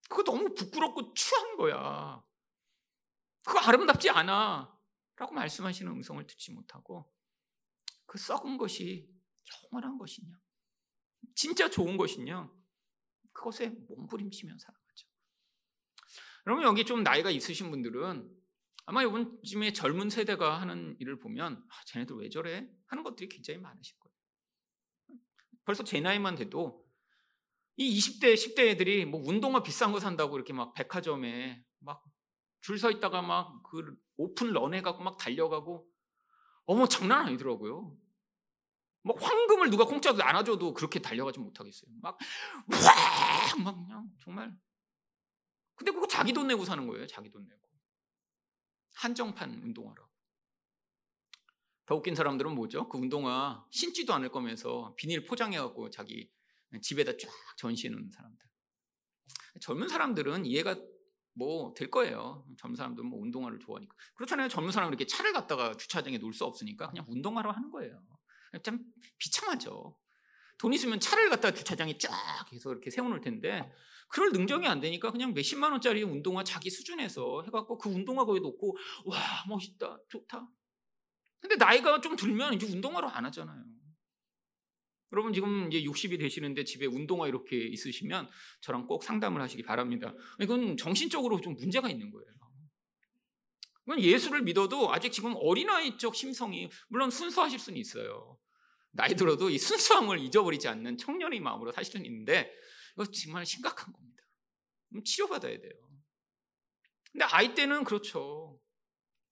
[0.09, 2.23] 그거 너무 부끄럽고 추한 거야.
[3.45, 4.77] 그거 아름답지 않아.
[5.17, 7.11] 라고 말씀하시는 음성을 듣지 못하고
[8.05, 9.09] 그 썩은 것이
[9.65, 10.29] 영원한 것이냐?
[11.35, 12.51] 진짜 좋은 것이냐?
[13.33, 15.09] 그것에 몸부림치며 살아가죠.
[16.47, 18.31] 여러분 여기 좀 나이가 있으신 분들은
[18.85, 22.69] 아마 요즘에 젊은 세대가 하는 일을 보면 아, 쟤네들 왜 저래?
[22.87, 24.15] 하는 것들이 굉장히 많으실 거예요.
[25.65, 26.86] 벌써 제 나이만 돼도
[27.77, 32.03] 이 20대, 10대 애들이 뭐 운동화 비싼 거 산다고 이렇게 막 백화점에 막
[32.63, 35.87] 줄 서 있다가 막 그 오픈 런 해가고 막 달려가고
[36.67, 37.97] 어머 장난 아니더라고요.
[39.03, 41.91] 뭐 황금을 누가 공짜로 안아줘도 그렇게 달려가지 못하겠어요.
[42.03, 42.19] 막,
[42.69, 43.63] 와!
[43.63, 44.53] 막 그냥 정말.
[45.77, 47.07] 근데 그거 자기 돈 내고 사는 거예요.
[47.07, 47.61] 자기 돈 내고.
[48.95, 50.11] 한정판 운동화라고.
[51.87, 52.89] 더 웃긴 사람들은 뭐죠?
[52.89, 56.31] 그 운동화 신지도 않을 거면서 비닐 포장해갖고 자기
[56.83, 58.47] 집에다 쫙 전시는 사람들.
[59.61, 60.77] 젊은 사람들은 이해가
[61.35, 62.47] 뭐 될 거예요.
[62.59, 63.95] 젊은 사람들은 뭐 운동화를 좋아하니까.
[64.15, 64.49] 그렇잖아요.
[64.49, 68.03] 젊은 사람은 이렇게 차를 갖다가 주차장에 놓을 수 없으니까 그냥 운동화로 하는 거예요.
[68.63, 68.83] 참
[69.19, 69.99] 비참하죠.
[70.59, 72.11] 돈 있으면 차를 갖다 주차장에 쫙
[72.53, 73.71] 해서 이렇게 세워놓을 텐데
[74.09, 78.77] 그럴 능력이 안 되니까 그냥 몇십만 원짜리 운동화 자기 수준에서 해갖고 그 운동화 거기 놓고
[79.07, 80.49] 와 멋있다 좋다
[81.41, 83.63] 근데 나이가 좀 들면 이제 운동화를 안 하잖아요.
[85.13, 88.29] 여러분 지금 이제 60이 되시는데 집에 운동화 이렇게 있으시면
[88.61, 90.15] 저랑 꼭 상담을 하시기 바랍니다.
[90.41, 92.27] 이건 정신적으로 좀 문제가 있는 거예요.
[93.87, 98.37] 이건 예수를 믿어도 아직 지금 어린아이적 심성이 물론 순수하실 수는 있어요.
[98.91, 102.51] 나이 들어도 이 순수함을 잊어버리지 않는 청년의 마음으로 사실 수는 있는데
[102.95, 104.25] 이거 정말 심각한 겁니다.
[105.05, 105.73] 치료받아야 돼요.
[107.13, 108.59] 근데 아이 때는 그렇죠.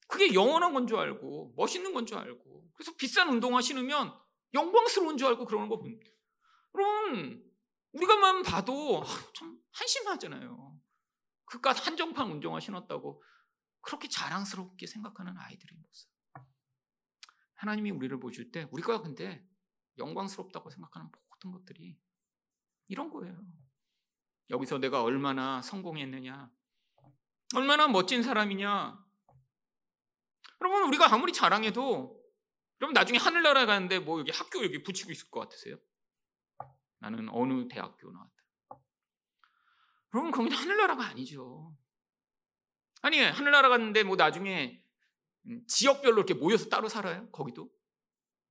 [0.06, 4.14] 그게 영원한 건 줄 알고 멋있는 건 줄 알고 그래서 비싼 운동화 신으면
[4.54, 6.06] 영광스러운 줄 알고 그러는 거 봅니다.
[6.74, 7.44] 여러분
[7.92, 10.80] 우리가만 봐도 참 한심하잖아요.
[11.46, 13.22] 그깟 한정판 운동화 신었다고
[13.80, 16.08] 그렇게 자랑스럽게 생각하는 아이들의 모습.
[17.54, 19.46] 하나님이 우리를 보실 때 우리가 근데
[19.98, 21.98] 영광스럽다고 생각하는 모든 것들이
[22.88, 23.38] 이런 거예요.
[24.50, 26.50] 여기서 내가 얼마나 성공했느냐,
[27.54, 29.02] 얼마나 멋진 사람이냐.
[30.60, 32.23] 여러분 우리가 아무리 자랑해도
[32.78, 35.76] 그럼 나중에 하늘나라 가는데 뭐 여기 학교 여기 붙이고 있을 것 같으세요?
[36.98, 38.32] 나는 어느 대학교 나왔다.
[40.08, 41.76] 그러면 거기 하늘나라가 아니죠.
[43.02, 44.82] 아니 하늘나라 갔는데 뭐 나중에
[45.46, 47.30] 음, 지역별로 이렇게 모여서 따로 살아요?
[47.30, 47.70] 거기도?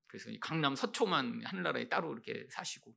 [0.08, 2.96] 그래서 강남 서초만 하늘나라에 따로 이렇게 사시고.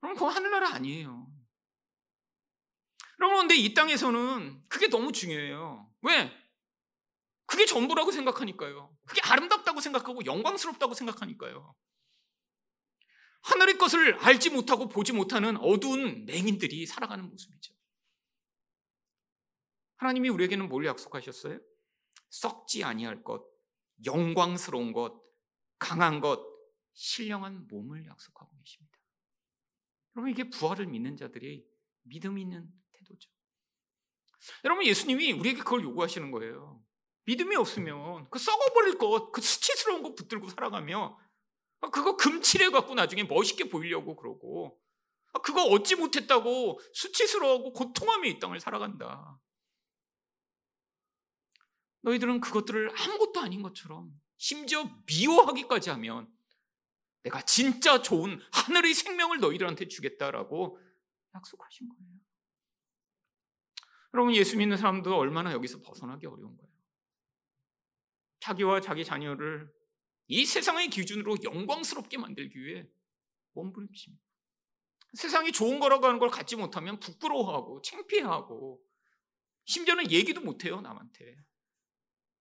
[0.00, 1.32] 그럼 그거 하늘나라 아니에요.
[3.52, 5.92] 근데 이 땅에서는 그게 너무 중요해요.
[6.02, 6.30] 왜?
[7.52, 8.96] 그게 전부라고 생각하니까요.
[9.06, 11.74] 그게 아름답다고 생각하고 영광스럽다고 생각하니까요.
[13.42, 17.74] 하늘의 것을 알지 못하고 보지 못하는 어두운 맹인들이 살아가는 모습이죠.
[19.96, 21.60] 하나님이 우리에게는 뭘 약속하셨어요?
[22.30, 23.44] 썩지 아니할 것,
[24.06, 25.22] 영광스러운 것,
[25.78, 26.40] 강한 것,
[26.94, 28.98] 신령한 몸을 약속하고 계십니다.
[30.16, 31.66] 여러분 이게 부활을 믿는 자들이
[32.04, 33.30] 믿음 있는 태도죠.
[34.64, 36.82] 여러분 예수님이 우리에게 그걸 요구하시는 거예요.
[37.24, 41.18] 믿음이 없으면 그 썩어버릴 것, 그 수치스러운 거 붙들고 살아가며
[41.92, 44.80] 그거 금칠해 갖고 나중에 멋있게 보이려고 그러고
[45.42, 49.38] 그거 얻지 못했다고 수치스러워하고 고통하며 이 땅을 살아간다.
[52.02, 56.28] 너희들은 그것들을 아무것도 아닌 것처럼 심지어 미워하기까지 하면
[57.22, 60.78] 내가 진짜 좋은 하늘의 생명을 너희들한테 주겠다라고
[61.34, 62.12] 약속하신 거예요.
[64.14, 66.71] 여러분 예수 믿는 사람도 얼마나 여기서 벗어나기 어려운 거예요.
[68.42, 69.72] 자기와 자기 자녀를
[70.26, 72.88] 이 세상의 기준으로 영광스럽게 만들기 위해
[73.52, 74.22] 몸부림칩니다.
[75.14, 78.80] 세상이 좋은 거라고 하는 걸 갖지 못하면 부끄러워하고 창피해하고
[79.64, 81.36] 심지어는 얘기도 못해요 남한테.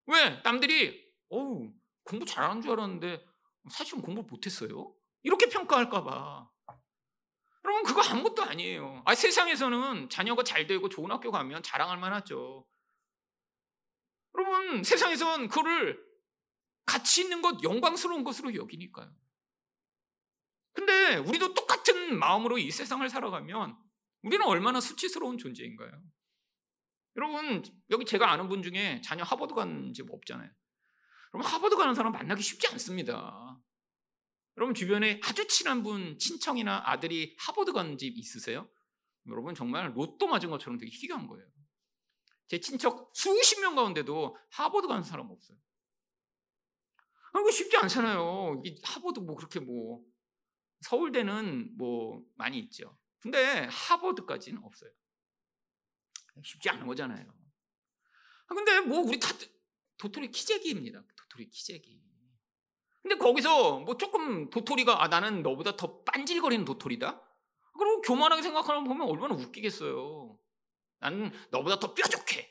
[0.08, 0.42] 왜?
[0.44, 1.72] 남들이 어우
[2.04, 3.24] 공부 잘하는 줄 알았는데
[3.70, 4.96] 사실은 공부 못했어요.
[5.22, 6.50] 이렇게 평가할까봐.
[7.64, 9.04] 여러분 그거 아무것도 아니에요.
[9.06, 12.66] 아, 세상에서는 자녀가 잘 되고 좋은 학교 가면 자랑할 만하죠.
[14.42, 16.04] 여러분 세상에선 그거를
[16.86, 19.14] 가치 있는 것, 영광스러운 것으로 여기니까요.
[20.74, 23.78] 근데 우리도 똑같은 마음으로 이 세상을 살아가면
[24.24, 25.92] 우리는 얼마나 수치스러운 존재인가요?
[27.18, 30.50] 여러분 여기 제가 아는 분 중에 자녀 하버드 간 집 없잖아요.
[31.34, 33.60] 여러분 하버드 가는 사람 만나기 쉽지 않습니다.
[34.58, 38.70] 여러분 주변에 아주 친한 분 친척이나 아들이 하버드 간 집 있으세요?
[39.28, 41.46] 여러분 정말 로또 맞은 것처럼 되게 희귀한 거예요.
[42.48, 45.58] 제 친척 수십 명 가운데도 하버드 가는 사람 없어요.
[47.40, 48.62] 이거 쉽지 않잖아요.
[48.84, 50.04] 하버드 뭐 그렇게 뭐
[50.82, 52.98] 서울대는 뭐 많이 있죠.
[53.20, 54.92] 근데 하버드까지는 없어요.
[56.44, 57.26] 쉽지 않은 거잖아요.
[58.48, 59.30] 아, 근데 뭐 우리 다
[59.98, 61.04] 도토리 키재기입니다.
[61.16, 62.02] 도토리 키재기.
[63.02, 67.22] 근데 거기서 뭐 조금 도토리가 아 나는 너보다 더 빤질거리는 도토리다.
[67.78, 70.38] 그리고 교만하게 생각하는 보면 얼마나 웃기겠어요.
[71.02, 72.50] 나는 너보다 더 뾰족해.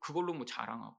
[0.00, 0.96] 그걸로 뭐 자랑하고.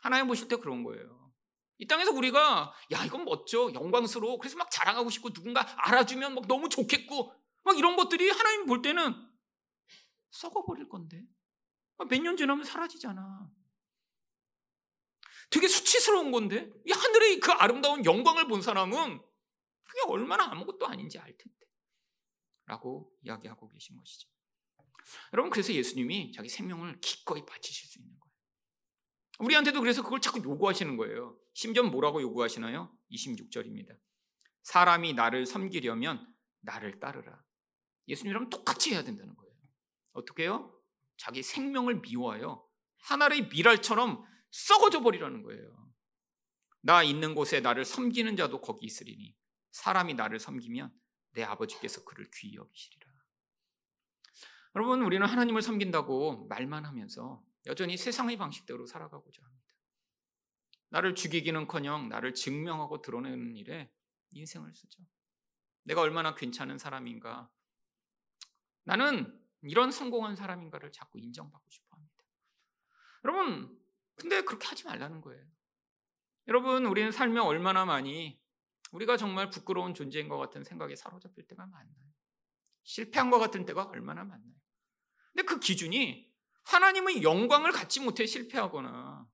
[0.00, 1.32] 하나님 보실 때 그런 거예요.
[1.78, 6.68] 이 땅에서 우리가 야 이건 멋져 영광스러워 그래서 막 자랑하고 싶고 누군가 알아주면 막 너무
[6.68, 7.32] 좋겠고
[7.62, 9.14] 막 이런 것들이 하나님 볼 때는
[10.30, 11.22] 썩어버릴 건데.
[12.08, 13.50] 몇 년 지나면 사라지잖아.
[15.50, 19.20] 되게 수치스러운 건데, 이 하늘의 그 아름다운 영광을 본 사람은
[19.82, 21.66] 그게 얼마나 아무것도 아닌지 알 텐데.
[22.66, 24.30] 라고 이야기하고 계신 것이죠.
[25.32, 28.30] 여러분, 그래서 예수님이 자기 생명을 기꺼이 바치실 수 있는 거예요.
[29.40, 31.38] 우리한테도 그래서 그걸 자꾸 요구하시는 거예요.
[31.54, 32.96] 심지어 뭐라고 요구하시나요?
[33.10, 33.98] 26절입니다.
[34.62, 36.26] 사람이 나를 섬기려면
[36.60, 37.42] 나를 따르라.
[38.08, 39.54] 예수님이랑 똑같이 해야 된다는 거예요.
[40.12, 40.76] 어떻게 해요?
[41.16, 42.66] 자기 생명을 미워하여
[43.02, 45.90] 하나의 미랄처럼 썩어져 버리라는 거예요.
[46.82, 49.36] 나 있는 곳에 나를 섬기는 자도 거기 있으리니
[49.70, 50.92] 사람이 나를 섬기면
[51.32, 52.99] 내 아버지께서 그를 귀히 여기시리라.
[54.76, 59.74] 여러분 우리는 하나님을 섬긴다고 말만 하면서 여전히 세상의 방식대로 살아가고자 합니다.
[60.90, 63.92] 나를 죽이기는 커녕 나를 증명하고 드러내는 일에
[64.30, 65.02] 인생을 쓰죠.
[65.84, 67.50] 내가 얼마나 괜찮은 사람인가.
[68.84, 72.24] 나는 이런 성공한 사람인가를 자꾸 인정받고 싶어 합니다.
[73.24, 73.78] 여러분,
[74.14, 75.44] 근데 그렇게 하지 말라는 거예요.
[76.48, 78.40] 여러분, 우리는 살며 얼마나 많이
[78.92, 82.09] 우리가 정말 부끄러운 존재인 것 같은 생각에 사로잡힐 때가 많나요?
[82.84, 84.54] 실패한 것 같은 때가 얼마나 많나요?
[85.32, 86.28] 근데 그 기준이
[86.64, 89.26] 하나님의 영광을 갖지 못해 실패하거나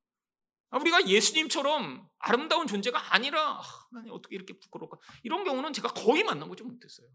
[0.73, 6.65] 우리가 예수님처럼 아름다운 존재가 아니라 아, 나는 어떻게 이렇게 부끄러울까 이런 경우는 제가 거의 만나보지
[6.65, 7.09] 못했어요.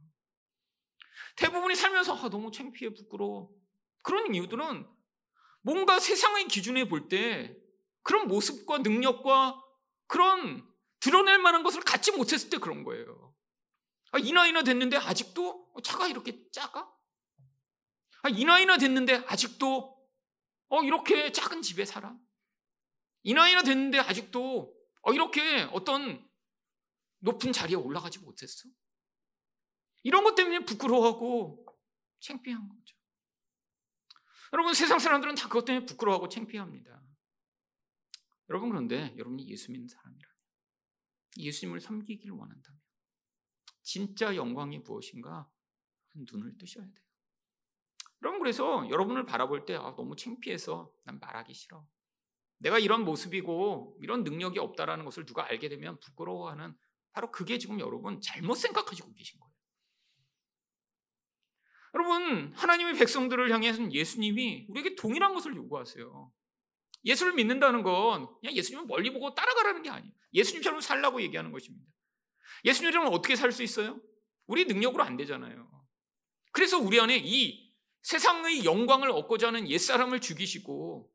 [1.36, 3.52] 대부분이 살면서 아, 너무 창피해 부끄러워
[4.02, 4.88] 그런 이유들은
[5.62, 7.56] 뭔가 세상의 기준에 볼 때
[8.04, 9.62] 그런 모습과 능력과
[10.08, 10.68] 그런
[11.00, 13.31] 드러낼 만한 것을 갖지 못했을 때 그런 거예요.
[14.12, 16.92] 아, 이 나이나 됐는데 아직도 차가 이렇게 작아?
[18.24, 19.98] 아, 이 나이나 됐는데 아직도
[20.70, 22.18] 어, 이렇게 작은 집에 살아?
[23.24, 26.30] 이 나이나 됐는데 아직도 어, 이렇게 어떤
[27.20, 28.70] 높은 자리에 올라가지 못했어?
[30.04, 31.66] 이런 것 때문에 부끄러워하고
[32.20, 32.98] 창피한 거죠.
[34.54, 37.02] 여러분 세상 사람들은 다 그것 때문에 부끄러워하고 창피합니다.
[38.50, 40.30] 여러분 그런데 여러분이 예수 믿는 사람이라
[41.38, 42.82] 예수님을 섬기기를 원한다면
[43.84, 45.50] 진짜 영광이 무엇인가
[46.14, 46.96] 눈을 뜨셔야 돼요.
[48.22, 51.88] 여러분 그래서 여러분을 바라볼 때 아, 너무 창피해서 난 말하기 싫어.
[52.60, 56.76] 내가 이런 모습이고 이런 능력이 없다라는 것을 누가 알게 되면 부끄러워하는
[57.12, 59.52] 바로 그게 지금 여러분 잘못 생각하시고 계신 거예요.
[61.94, 66.32] 여러분 하나님의 백성들을 향해서는 예수님이 우리에게 동일한 것을 요구하세요.
[67.04, 70.14] 예수를 믿는다는 건 그냥 예수님을 멀리 보고 따라가라는 게 아니에요.
[70.34, 71.92] 예수님처럼 살라고 얘기하는 것입니다.
[72.66, 74.00] 예수님처럼 어떻게 살 수 있어요?
[74.48, 75.70] 우리 능력으로 안 되잖아요.
[76.52, 81.12] 그래서 우리 안에 이 세상의 영광을 얻고자 하는 옛사람을 죽이시고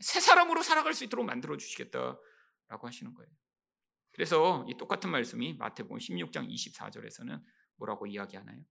[0.00, 3.30] 새 사람으로 살아갈 수 있도록 만들어 주시겠다라고 하시는 거예요.
[4.12, 7.42] 그래서 이 똑같은 말씀이 마태복음 16장 24절에서는
[7.76, 8.62] 뭐라고 이야기하나요?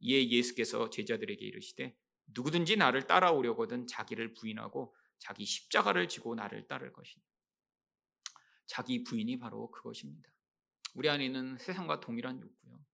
[0.00, 7.22] 이에 예수께서 제자들에게 이르시되 누구든지 나를 따라오려거든 자기를 부인하고 자기 십자가를 지고 나를 따를 것이니
[8.66, 10.28] 자기 부인이 바로 그것입니다.
[10.96, 12.84] 우리 안에 있는 세상과 동일한 욕구요.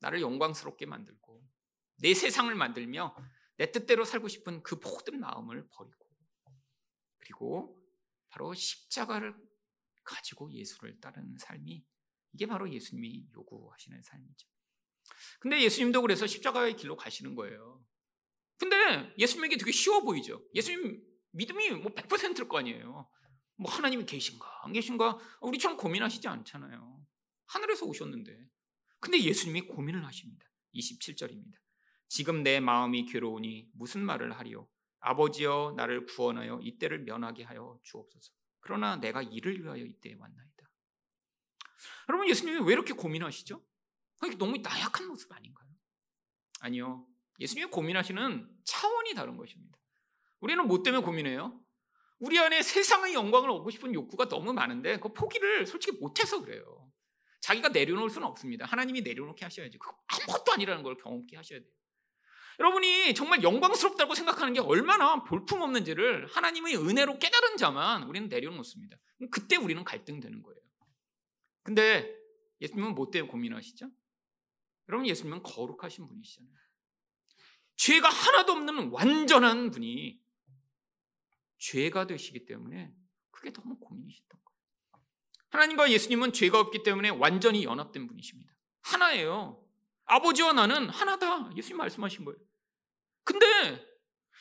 [0.00, 1.46] 나를 영광스럽게 만들고
[1.96, 3.14] 내 세상을 만들며
[3.58, 6.06] 내 뜻대로 살고 싶은 그 모든 마음을 버리고
[7.18, 7.78] 그리고
[8.30, 9.36] 바로 십자가를
[10.02, 11.84] 가지고 예수를 따르는 삶이
[12.32, 14.48] 이게 바로 예수님이 요구하시는 삶이죠.
[15.38, 17.84] 근데 예수님도 그래서 십자가의 길로 가시는 거예요.
[18.58, 20.42] 근데 예수님에게 되게 쉬워 보이죠.
[20.54, 23.08] 예수님 믿음이 뭐 100%일 거 아니에요.
[23.56, 26.91] 뭐 하나님이 계신가 안 계신가 우리처럼 고민하시지 않잖아요.
[27.52, 28.48] 하늘에서 오셨는데.
[29.00, 30.46] 근데 예수님이 고민을 하십니다.
[30.74, 31.54] 27절입니다.
[32.08, 34.68] 지금 내 마음이 괴로우니 무슨 말을 하리요?
[35.00, 38.32] 아버지여 나를 구원하여 이때를 면하게 하여 주옵소서.
[38.60, 40.70] 그러나 내가 이를 위하여 이때에 왔나이다.
[42.08, 43.62] 여러분 예수님이 왜 이렇게 고민하시죠?
[44.38, 45.68] 너무 나약한 모습 아닌가요?
[46.60, 47.06] 아니요.
[47.40, 49.76] 예수님이 고민하시는 차원이 다른 것입니다.
[50.40, 51.60] 우리는 뭐 때문에 고민해요?
[52.20, 56.81] 우리 안에 세상의 영광을 얻고 싶은 욕구가 너무 많은데 그 포기를 솔직히 못해서 그래요.
[57.42, 58.64] 자기가 내려놓을 수는 없습니다.
[58.64, 59.76] 하나님이 내려놓게 하셔야지.
[59.78, 61.70] 그거 아무것도 아니라는 걸 경험케 하셔야 돼요.
[62.60, 68.96] 여러분이 정말 영광스럽다고 생각하는 게 얼마나 볼품없는지를 하나님의 은혜로 깨달은 자만 우리는 내려놓습니다.
[69.30, 70.60] 그때 우리는 갈등되는 거예요.
[71.64, 72.16] 근데
[72.60, 73.90] 예수님은 뭐 때문에 고민하시죠?
[74.88, 76.52] 여러분 예수님은 거룩하신 분이시잖아요.
[77.76, 80.20] 죄가 하나도 없는 완전한 분이
[81.58, 82.94] 죄가 되시기 때문에
[83.30, 84.51] 그게 너무 고민이셨던 거예요.
[85.52, 88.50] 하나님과 예수님은 죄가 없기 때문에 완전히 연합된 분이십니다.
[88.80, 89.62] 하나예요.
[90.04, 91.54] 아버지와 나는 하나다.
[91.54, 92.38] 예수님 말씀하신 거예요.
[93.22, 93.46] 근데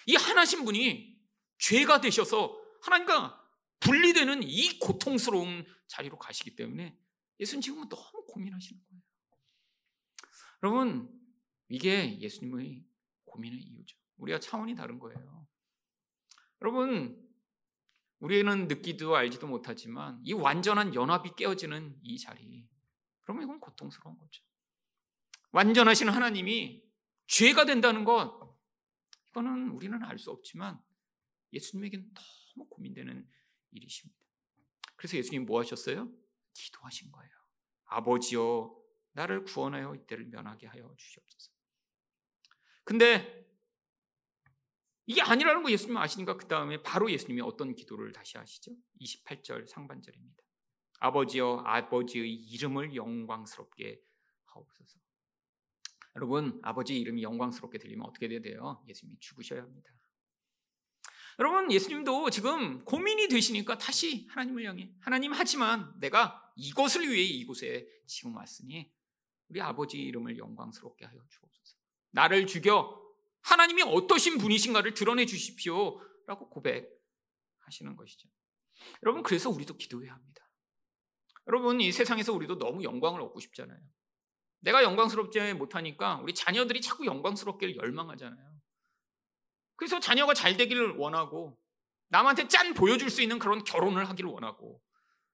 [0.08, 1.21] 이 하나신 분이
[1.60, 3.39] 죄가 되셔서 하나님과
[3.82, 6.97] 분리되는 이 고통스러운 자리로 가시기 때문에
[7.41, 9.02] 예수님 지금은 너무 고민하시는 거예요.
[10.63, 11.21] 여러분,
[11.67, 12.86] 이게 예수님의
[13.26, 13.97] 고민의 이유죠.
[14.17, 15.47] 우리가 차원이 다른 거예요.
[16.62, 17.20] 여러분,
[18.21, 22.67] 우리는 느끼도 알지도 못하지만 이 완전한 연합이 깨어지는 이 자리.
[23.21, 24.43] 그러면 이건 고통스러운 거죠.
[25.52, 26.83] 완전하신 하나님이
[27.27, 28.58] 죄가 된다는 것,
[29.29, 30.79] 이거는 우리는 알 수 없지만
[31.52, 32.13] 예수님에게는
[32.56, 33.27] 너무 고민되는
[33.71, 34.21] 일이십니다.
[34.96, 36.08] 그래서 예수님 뭐 하셨어요?
[36.54, 37.31] 기도하신 거예요.
[37.85, 38.77] 아버지여,
[39.13, 41.52] 나를 구원하여 이때를 면하게 하여 주시옵소서.
[42.83, 43.50] 근데
[45.12, 48.71] 이게 아니라는 거 예수님 아시니까 그 다음에 바로 예수님이 어떤 기도를 다시 하시죠?
[49.01, 50.41] 28절 상반절입니다.
[51.01, 54.01] 아버지여 아버지의 이름을 영광스럽게
[54.45, 54.99] 하옵소서.
[56.15, 58.81] 여러분 아버지 이름이 영광스럽게 들리면 어떻게 돼야 돼요?
[58.87, 59.91] 예수님이 죽으셔야 합니다.
[61.39, 68.35] 여러분, 예수님도 지금 고민이 되시니까 다시 하나님을 향해 하나님 하지만 내가 이것을 위해 이곳에 지금
[68.35, 68.91] 왔으니
[69.47, 71.77] 우리 아버지 이름을 영광스럽게 하여 주옵소서.
[72.12, 73.00] 나를 죽여
[73.42, 76.00] 하나님이 어떠신 분이신가를 드러내 주십시오.
[76.27, 78.29] 라고 고백하시는 것이죠.
[79.04, 80.50] 여러분, 그래서 우리도 기도해야 합니다.
[81.48, 83.79] 여러분, 이 세상에서 우리도 너무 영광을 얻고 싶잖아요.
[84.62, 88.52] 내가 영광스럽지 못하니까 우리 자녀들이 자꾸 영광스럽기를 열망하잖아요.
[89.75, 91.58] 그래서 자녀가 잘 되기를 원하고
[92.10, 94.79] 남한테 짠 보여줄 수 있는 그런 결혼을 하기를 원하고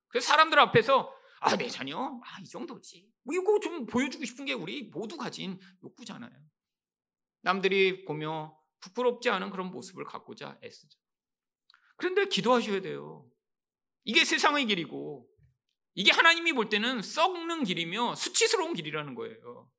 [0.07, 3.07] 그래서 사람들 앞에서 아, 내 자녀, 아, 이 정도지.
[3.23, 6.31] 뭐 이거 좀 보여주고 싶은 게 우리 모두 가진 욕구잖아요.
[7.41, 10.99] 남들이 보며 부끄럽지 않은 그런 모습을 갖고자 애쓰죠.
[11.97, 13.29] 그런데 기도하셔야 돼요.
[14.03, 15.27] 이게 세상의 길이고
[15.95, 19.71] 이게 하나님이 볼 때는 썩는 길이며 수치스러운 길이라는 거예요.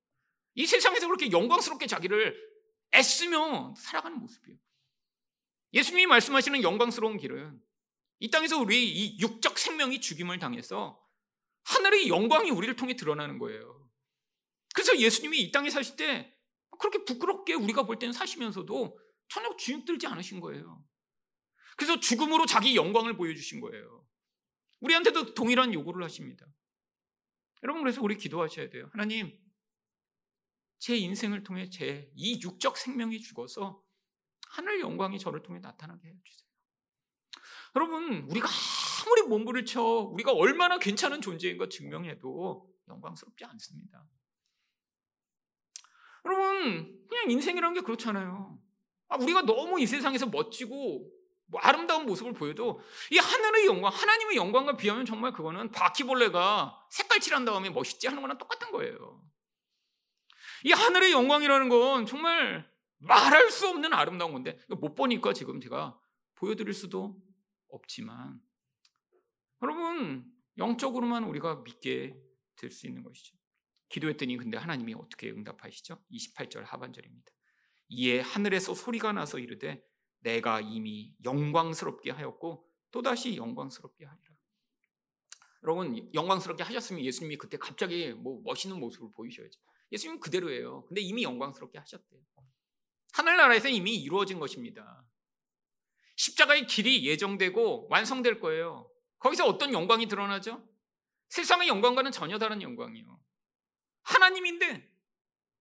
[0.54, 2.36] 이 세상에서 그렇게 영광스럽게 자기를
[2.94, 4.58] 애쓰며 살아가는 모습이에요.
[5.72, 7.60] 예수님이 말씀하시는 영광스러운 길은
[8.20, 11.00] 이 땅에서 우리 이 육적 생명이 죽임을 당해서
[11.64, 13.88] 하늘의 영광이 우리를 통해 드러나는 거예요.
[14.74, 16.34] 그래서 예수님이 이 땅에 사실 때
[16.78, 18.98] 그렇게 부끄럽게 우리가 볼 때는 사시면서도
[19.28, 20.84] 전혀 주눅들지 않으신 거예요.
[21.76, 24.06] 그래서 죽음으로 자기 영광을 보여주신 거예요.
[24.80, 26.46] 우리한테도 동일한 요구를 하십니다.
[27.62, 28.88] 여러분 그래서 우리 기도하셔야 돼요.
[28.92, 29.36] 하나님
[30.78, 33.82] 제 인생을 통해 제 이 육적 생명이 죽어서
[34.50, 36.48] 하늘 영광이 저를 통해 나타나게 해주세요.
[37.76, 38.48] 여러분 우리가
[39.04, 44.06] 아무리 몸부를 쳐 우리가 얼마나 괜찮은 존재인 것 증명해도 영광스럽지 않습니다.
[46.24, 48.58] 여러분 그냥 인생이라는 게 그렇잖아요.
[49.08, 51.10] 아, 우리가 너무 이 세상에서 멋지고
[51.46, 57.44] 뭐 아름다운 모습을 보여도 이 하늘의 영광, 하나님의 영광과 비하면 정말 그거는 바퀴벌레가 색깔 칠한
[57.46, 59.22] 다음에 멋있지 하는 거랑 똑같은 거예요.
[60.64, 65.98] 이 하늘의 영광이라는 건 정말 말할 수 없는 아름다운 건데 못 보니까 지금 제가
[66.34, 67.16] 보여드릴 수도
[67.70, 68.40] 없지만
[69.62, 70.26] 여러분
[70.58, 72.14] 영적으로만 우리가 믿게
[72.56, 73.37] 될 수 있는 것이죠.
[73.88, 76.02] 기도했더니 근데 하나님이 어떻게 응답하시죠?
[76.10, 77.30] 28절 하반절입니다.
[77.88, 79.82] 이에 하늘에서 소리가 나서 이르되
[80.20, 84.28] 내가 이미 영광스럽게 하였고 또다시 영광스럽게 하리라.
[85.64, 89.58] 여러분 영광스럽게 하셨으면 예수님이 그때 갑자기 뭐 멋있는 모습을 보이셔야죠.
[89.90, 90.84] 예수님 그대로예요.
[90.86, 92.20] 근데 이미 영광스럽게 하셨대요.
[93.12, 95.04] 하늘나라에서 이미 이루어진 것입니다.
[96.16, 98.90] 십자가의 길이 예정되고 완성될 거예요.
[99.18, 100.62] 거기서 어떤 영광이 드러나죠?
[101.28, 103.18] 세상의 영광과는 전혀 다른 영광이요.
[104.08, 104.88] 하나님인데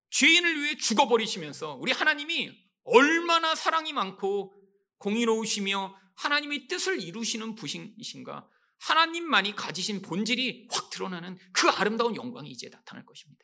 [0.10, 2.52] 죄인을 위해 죽어버리시면서 우리 하나님이
[2.84, 4.54] 얼마나 사랑이 많고
[5.00, 13.06] 공의로우시며 하나님의 뜻을 이루시는 부신이신가 하나님만이 가지신 본질이 확 드러나는 그 아름다운 영광이 이제 나타날
[13.06, 13.44] 것입니다.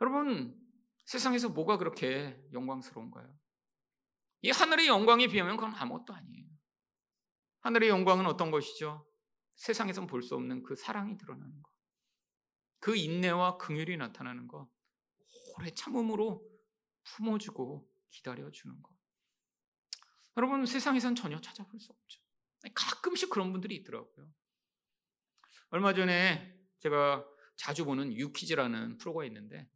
[0.00, 0.58] 여러분,
[1.06, 3.32] 세상에서 뭐가 그렇게 영광스러운가요?
[4.42, 6.46] 이 하늘의 영광에 비하면 그건 아무것도 아니에요.
[7.60, 9.06] 하늘의 영광은 어떤 것이죠?
[9.52, 11.73] 세상에선 볼 수 없는 그 사랑이 드러나는 것.
[12.84, 14.68] 그 인내와 긍휼이 나타나는 것.
[15.56, 16.46] 오래 참음으로
[17.04, 18.92] 품어주고 기다려주는 것.
[20.36, 22.20] 여러분, 세상에선 전혀 찾아볼 수 없죠.
[22.74, 24.30] 가끔씩 그런 분들이 있더라고요.
[25.70, 27.26] 얼마 전에 제가
[27.56, 29.66] 자주 보는 유퀴즈라는 프로가 있는데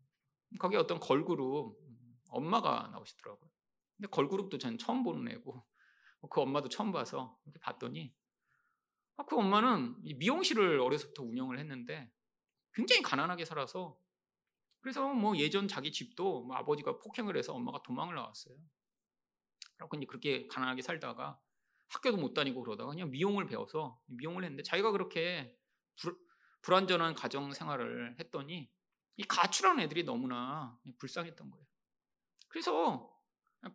[0.58, 1.78] 거기 어떤 걸그룹
[2.28, 3.50] 엄마가 나오시더라고요.
[3.96, 5.66] 근데 걸그룹도 전 처음 보는 애고
[6.28, 8.14] 그 엄마도 처음 봐서 봤더니
[9.16, 12.12] 아, 그 엄마는 미용실을 어려서부터 운영을 했는데
[12.78, 13.98] 굉장히 가난하게 살아서
[14.78, 18.56] 그래서 뭐 예전 자기 집도 뭐 아버지가 폭행을 해서 엄마가 도망을 나왔어요.
[19.76, 21.40] 그래서 이제 그렇게 가난하게 살다가
[21.88, 25.58] 학교도 못 다니고 그러다가 그냥 미용을 배워서 미용을 했는데 자기가 그렇게
[26.00, 26.16] 불,
[26.62, 28.70] 불안전한 가정 생활을 했더니
[29.16, 31.66] 이 가출한 애들이 너무나 불쌍했던 거예요.
[32.46, 33.12] 그래서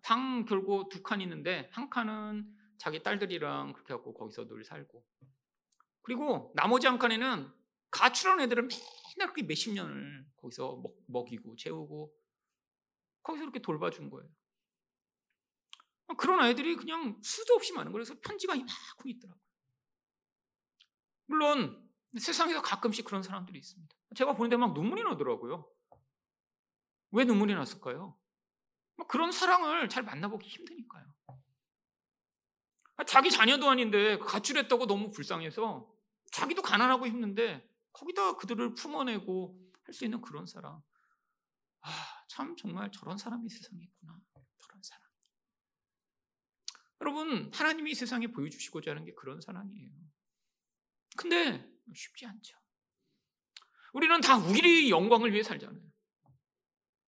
[0.02, 5.06] 방 결국 두 칸 있는데 한 칸은 자기 딸들이랑 그렇게 하고 거기서 늘 살고
[6.04, 7.63] 그리고 나머지 한 칸에는
[7.94, 12.14] 가출한 애들을 맨날 그렇게 몇십 년을 거기서 먹, 이고 재우고
[13.22, 14.28] 거기서 이렇게 돌봐준 거예요.
[16.18, 18.04] 그런 아이들이 그냥 수도 없이 많은 거예요.
[18.04, 19.42] 그래서 편지가 이만큼 있더라고요.
[21.28, 21.90] 물론
[22.20, 23.96] 세상에서 가끔씩 그런 사람들이 있습니다.
[24.16, 25.72] 제가 보는데 막 눈물이 나더라고요.
[27.12, 28.20] 왜 눈물이 났을까요?
[29.08, 31.14] 그런 사랑을 잘 만나보기 힘드니까요.
[33.08, 35.92] 자기 자녀도 아닌데 가출했다고 너무 불쌍해서
[36.32, 40.82] 자기도 가난하고 힘든데 거기다 그들을 품어내고 할 수 있는 그런 사람.
[41.82, 44.20] 아, 참 정말 저런 사람이 세상에 있구나.
[44.60, 45.04] 저런 사람.
[47.02, 49.92] 여러분, 하나님이 세상에 보여주시고자 하는 게 그런 사랑이에요.
[51.18, 52.58] 근데 쉽지 않죠.
[53.94, 55.84] 우리는 다 우리의 영광을 위해 살잖아요.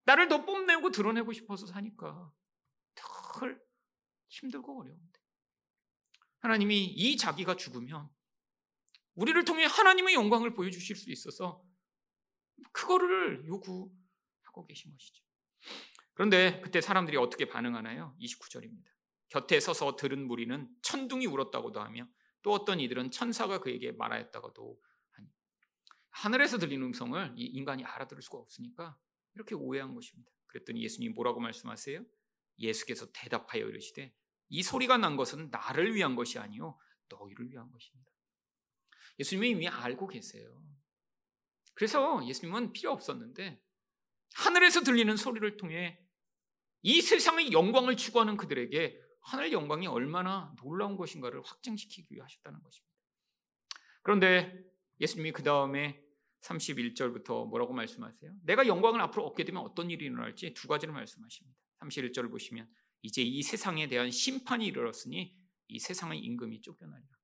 [0.03, 2.31] 나를 더 뽐내고 드러내고 싶어서 사니까
[3.39, 3.59] 늘
[4.27, 5.19] 힘들고 어려운데
[6.39, 8.09] 하나님이 이 자기가 죽으면
[9.16, 11.63] 우리를 통해 하나님의 영광을 보여주실 수 있어서
[12.72, 15.24] 그거를 요구하고 계신 것이죠.
[16.13, 18.16] 그런데 그때 사람들이 어떻게 반응하나요?
[18.22, 18.86] 29절입니다.
[19.30, 22.07] 곁에 서서 들은 무리는 천둥이 울었다고도 하며
[22.41, 25.28] 또 어떤 이들은 천사가 그에게 말하였다고도 하니
[26.11, 28.97] 하늘에서 들리는 음성을 이 인간이 알아들을 수가 없으니까
[29.34, 30.32] 이렇게 오해한 것입니다.
[30.47, 32.05] 그랬더니 예수님이 뭐라고 말씀하세요?
[32.59, 34.13] 예수께서 대답하여 이르시되
[34.49, 38.14] 이 소리가 난 것은 나를 위한 것이 아니요 너희를 위한 것입니다.
[39.20, 40.63] 예수님이 이미 알고 계세요.
[41.74, 43.61] 그래서 예수님은 필요 없었는데
[44.36, 45.99] 하늘에서 들리는 소리를 통해
[46.82, 52.95] 이 세상의 영광을 추구하는 그들에게 하늘 영광이 얼마나 놀라운 것인가를 확증시키기 위해 하셨다는 것입니다.
[54.03, 54.63] 그런데
[55.01, 56.01] 예수님이 그 다음에
[56.41, 58.36] 31절부터 뭐라고 말씀하세요?
[58.43, 61.57] 내가 영광을 앞으로 얻게 되면 어떤 일이 일어날지 두 가지를 말씀하십니다.
[61.82, 62.70] 31절을 보시면
[63.01, 65.36] 이제 이 세상에 대한 심판이 이르렀으니
[65.68, 67.14] 이 세상의 임금이 쫓겨나리라.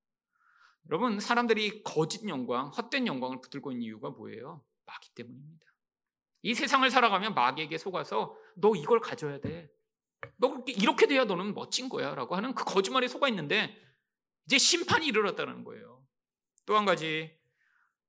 [0.90, 4.64] 여러분 사람들이 거짓 영광, 헛된 영광을 붙들고 있는 이유가 뭐예요?
[4.86, 5.66] 마귀 때문입니다.
[6.44, 9.72] 이 세상을 살아가면 마귀에게 속아서 너 이걸 가져야 돼.
[10.38, 12.16] 너 이렇게 돼야 너는 멋진 거야.
[12.16, 13.76] 라고 하는 그 거짓말에 속아 있는데
[14.46, 16.06] 이제 심판이 이르렀다는 거예요.
[16.66, 17.40] 또 한 가지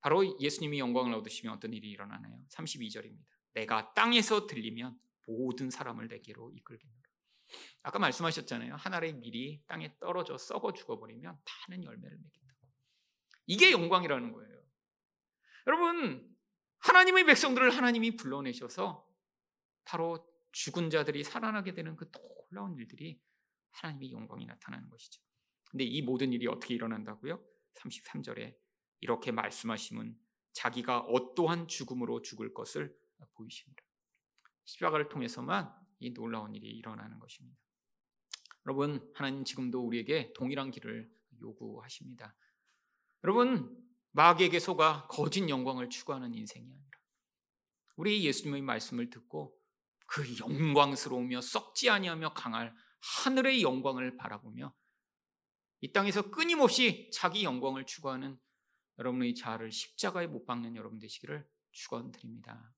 [0.00, 2.38] 바로 예수님이 영광을 얻으시면 어떤 일이 일어나나요?
[2.50, 3.24] 32절입니다.
[3.54, 7.02] 내가 땅에서 들리면 모든 사람을 내게로 이끌겠노라.
[7.82, 8.74] 아까 말씀하셨잖아요.
[8.76, 12.51] 하나의 밀이 땅에 떨어져 썩어 죽어버리면 많은 열매를 맺겠다고.
[13.52, 14.62] 이게 영광이라는 거예요.
[15.66, 16.34] 여러분,
[16.78, 19.06] 하나님의 백성들을 하나님이 불러내셔서
[19.84, 23.20] 바로 죽은 자들이 살아나게 되는 그 놀라운 일들이
[23.72, 25.20] 하나님의 영광이 나타나는 것이죠.
[25.70, 27.44] 근데 이 모든 일이 어떻게 일어난다고요?
[27.74, 28.56] 33절에
[29.00, 30.18] 이렇게 말씀하시면
[30.52, 32.98] 자기가 어떠한 죽음으로 죽을 것을
[33.34, 33.82] 보이십니다.
[34.64, 37.58] 십자가를 통해서만 이 놀라운 일이 일어나는 것입니다.
[38.64, 42.34] 여러분, 하나님 지금도 우리에게 동일한 길을 요구하십니다.
[43.24, 43.76] 여러분,
[44.12, 46.98] 마귀에게 속아 거짓 영광을 추구하는 인생이 아니라
[47.96, 49.58] 우리 예수님의 말씀을 듣고
[50.06, 54.74] 그 영광스러우며 썩지 아니하며 강할 하늘의 영광을 바라보며
[55.80, 58.38] 이 땅에서 끊임없이 자기 영광을 추구하는
[58.98, 62.72] 여러분의 자아를 십자가에 못 박는 여러분 되시기를 축원드립니다.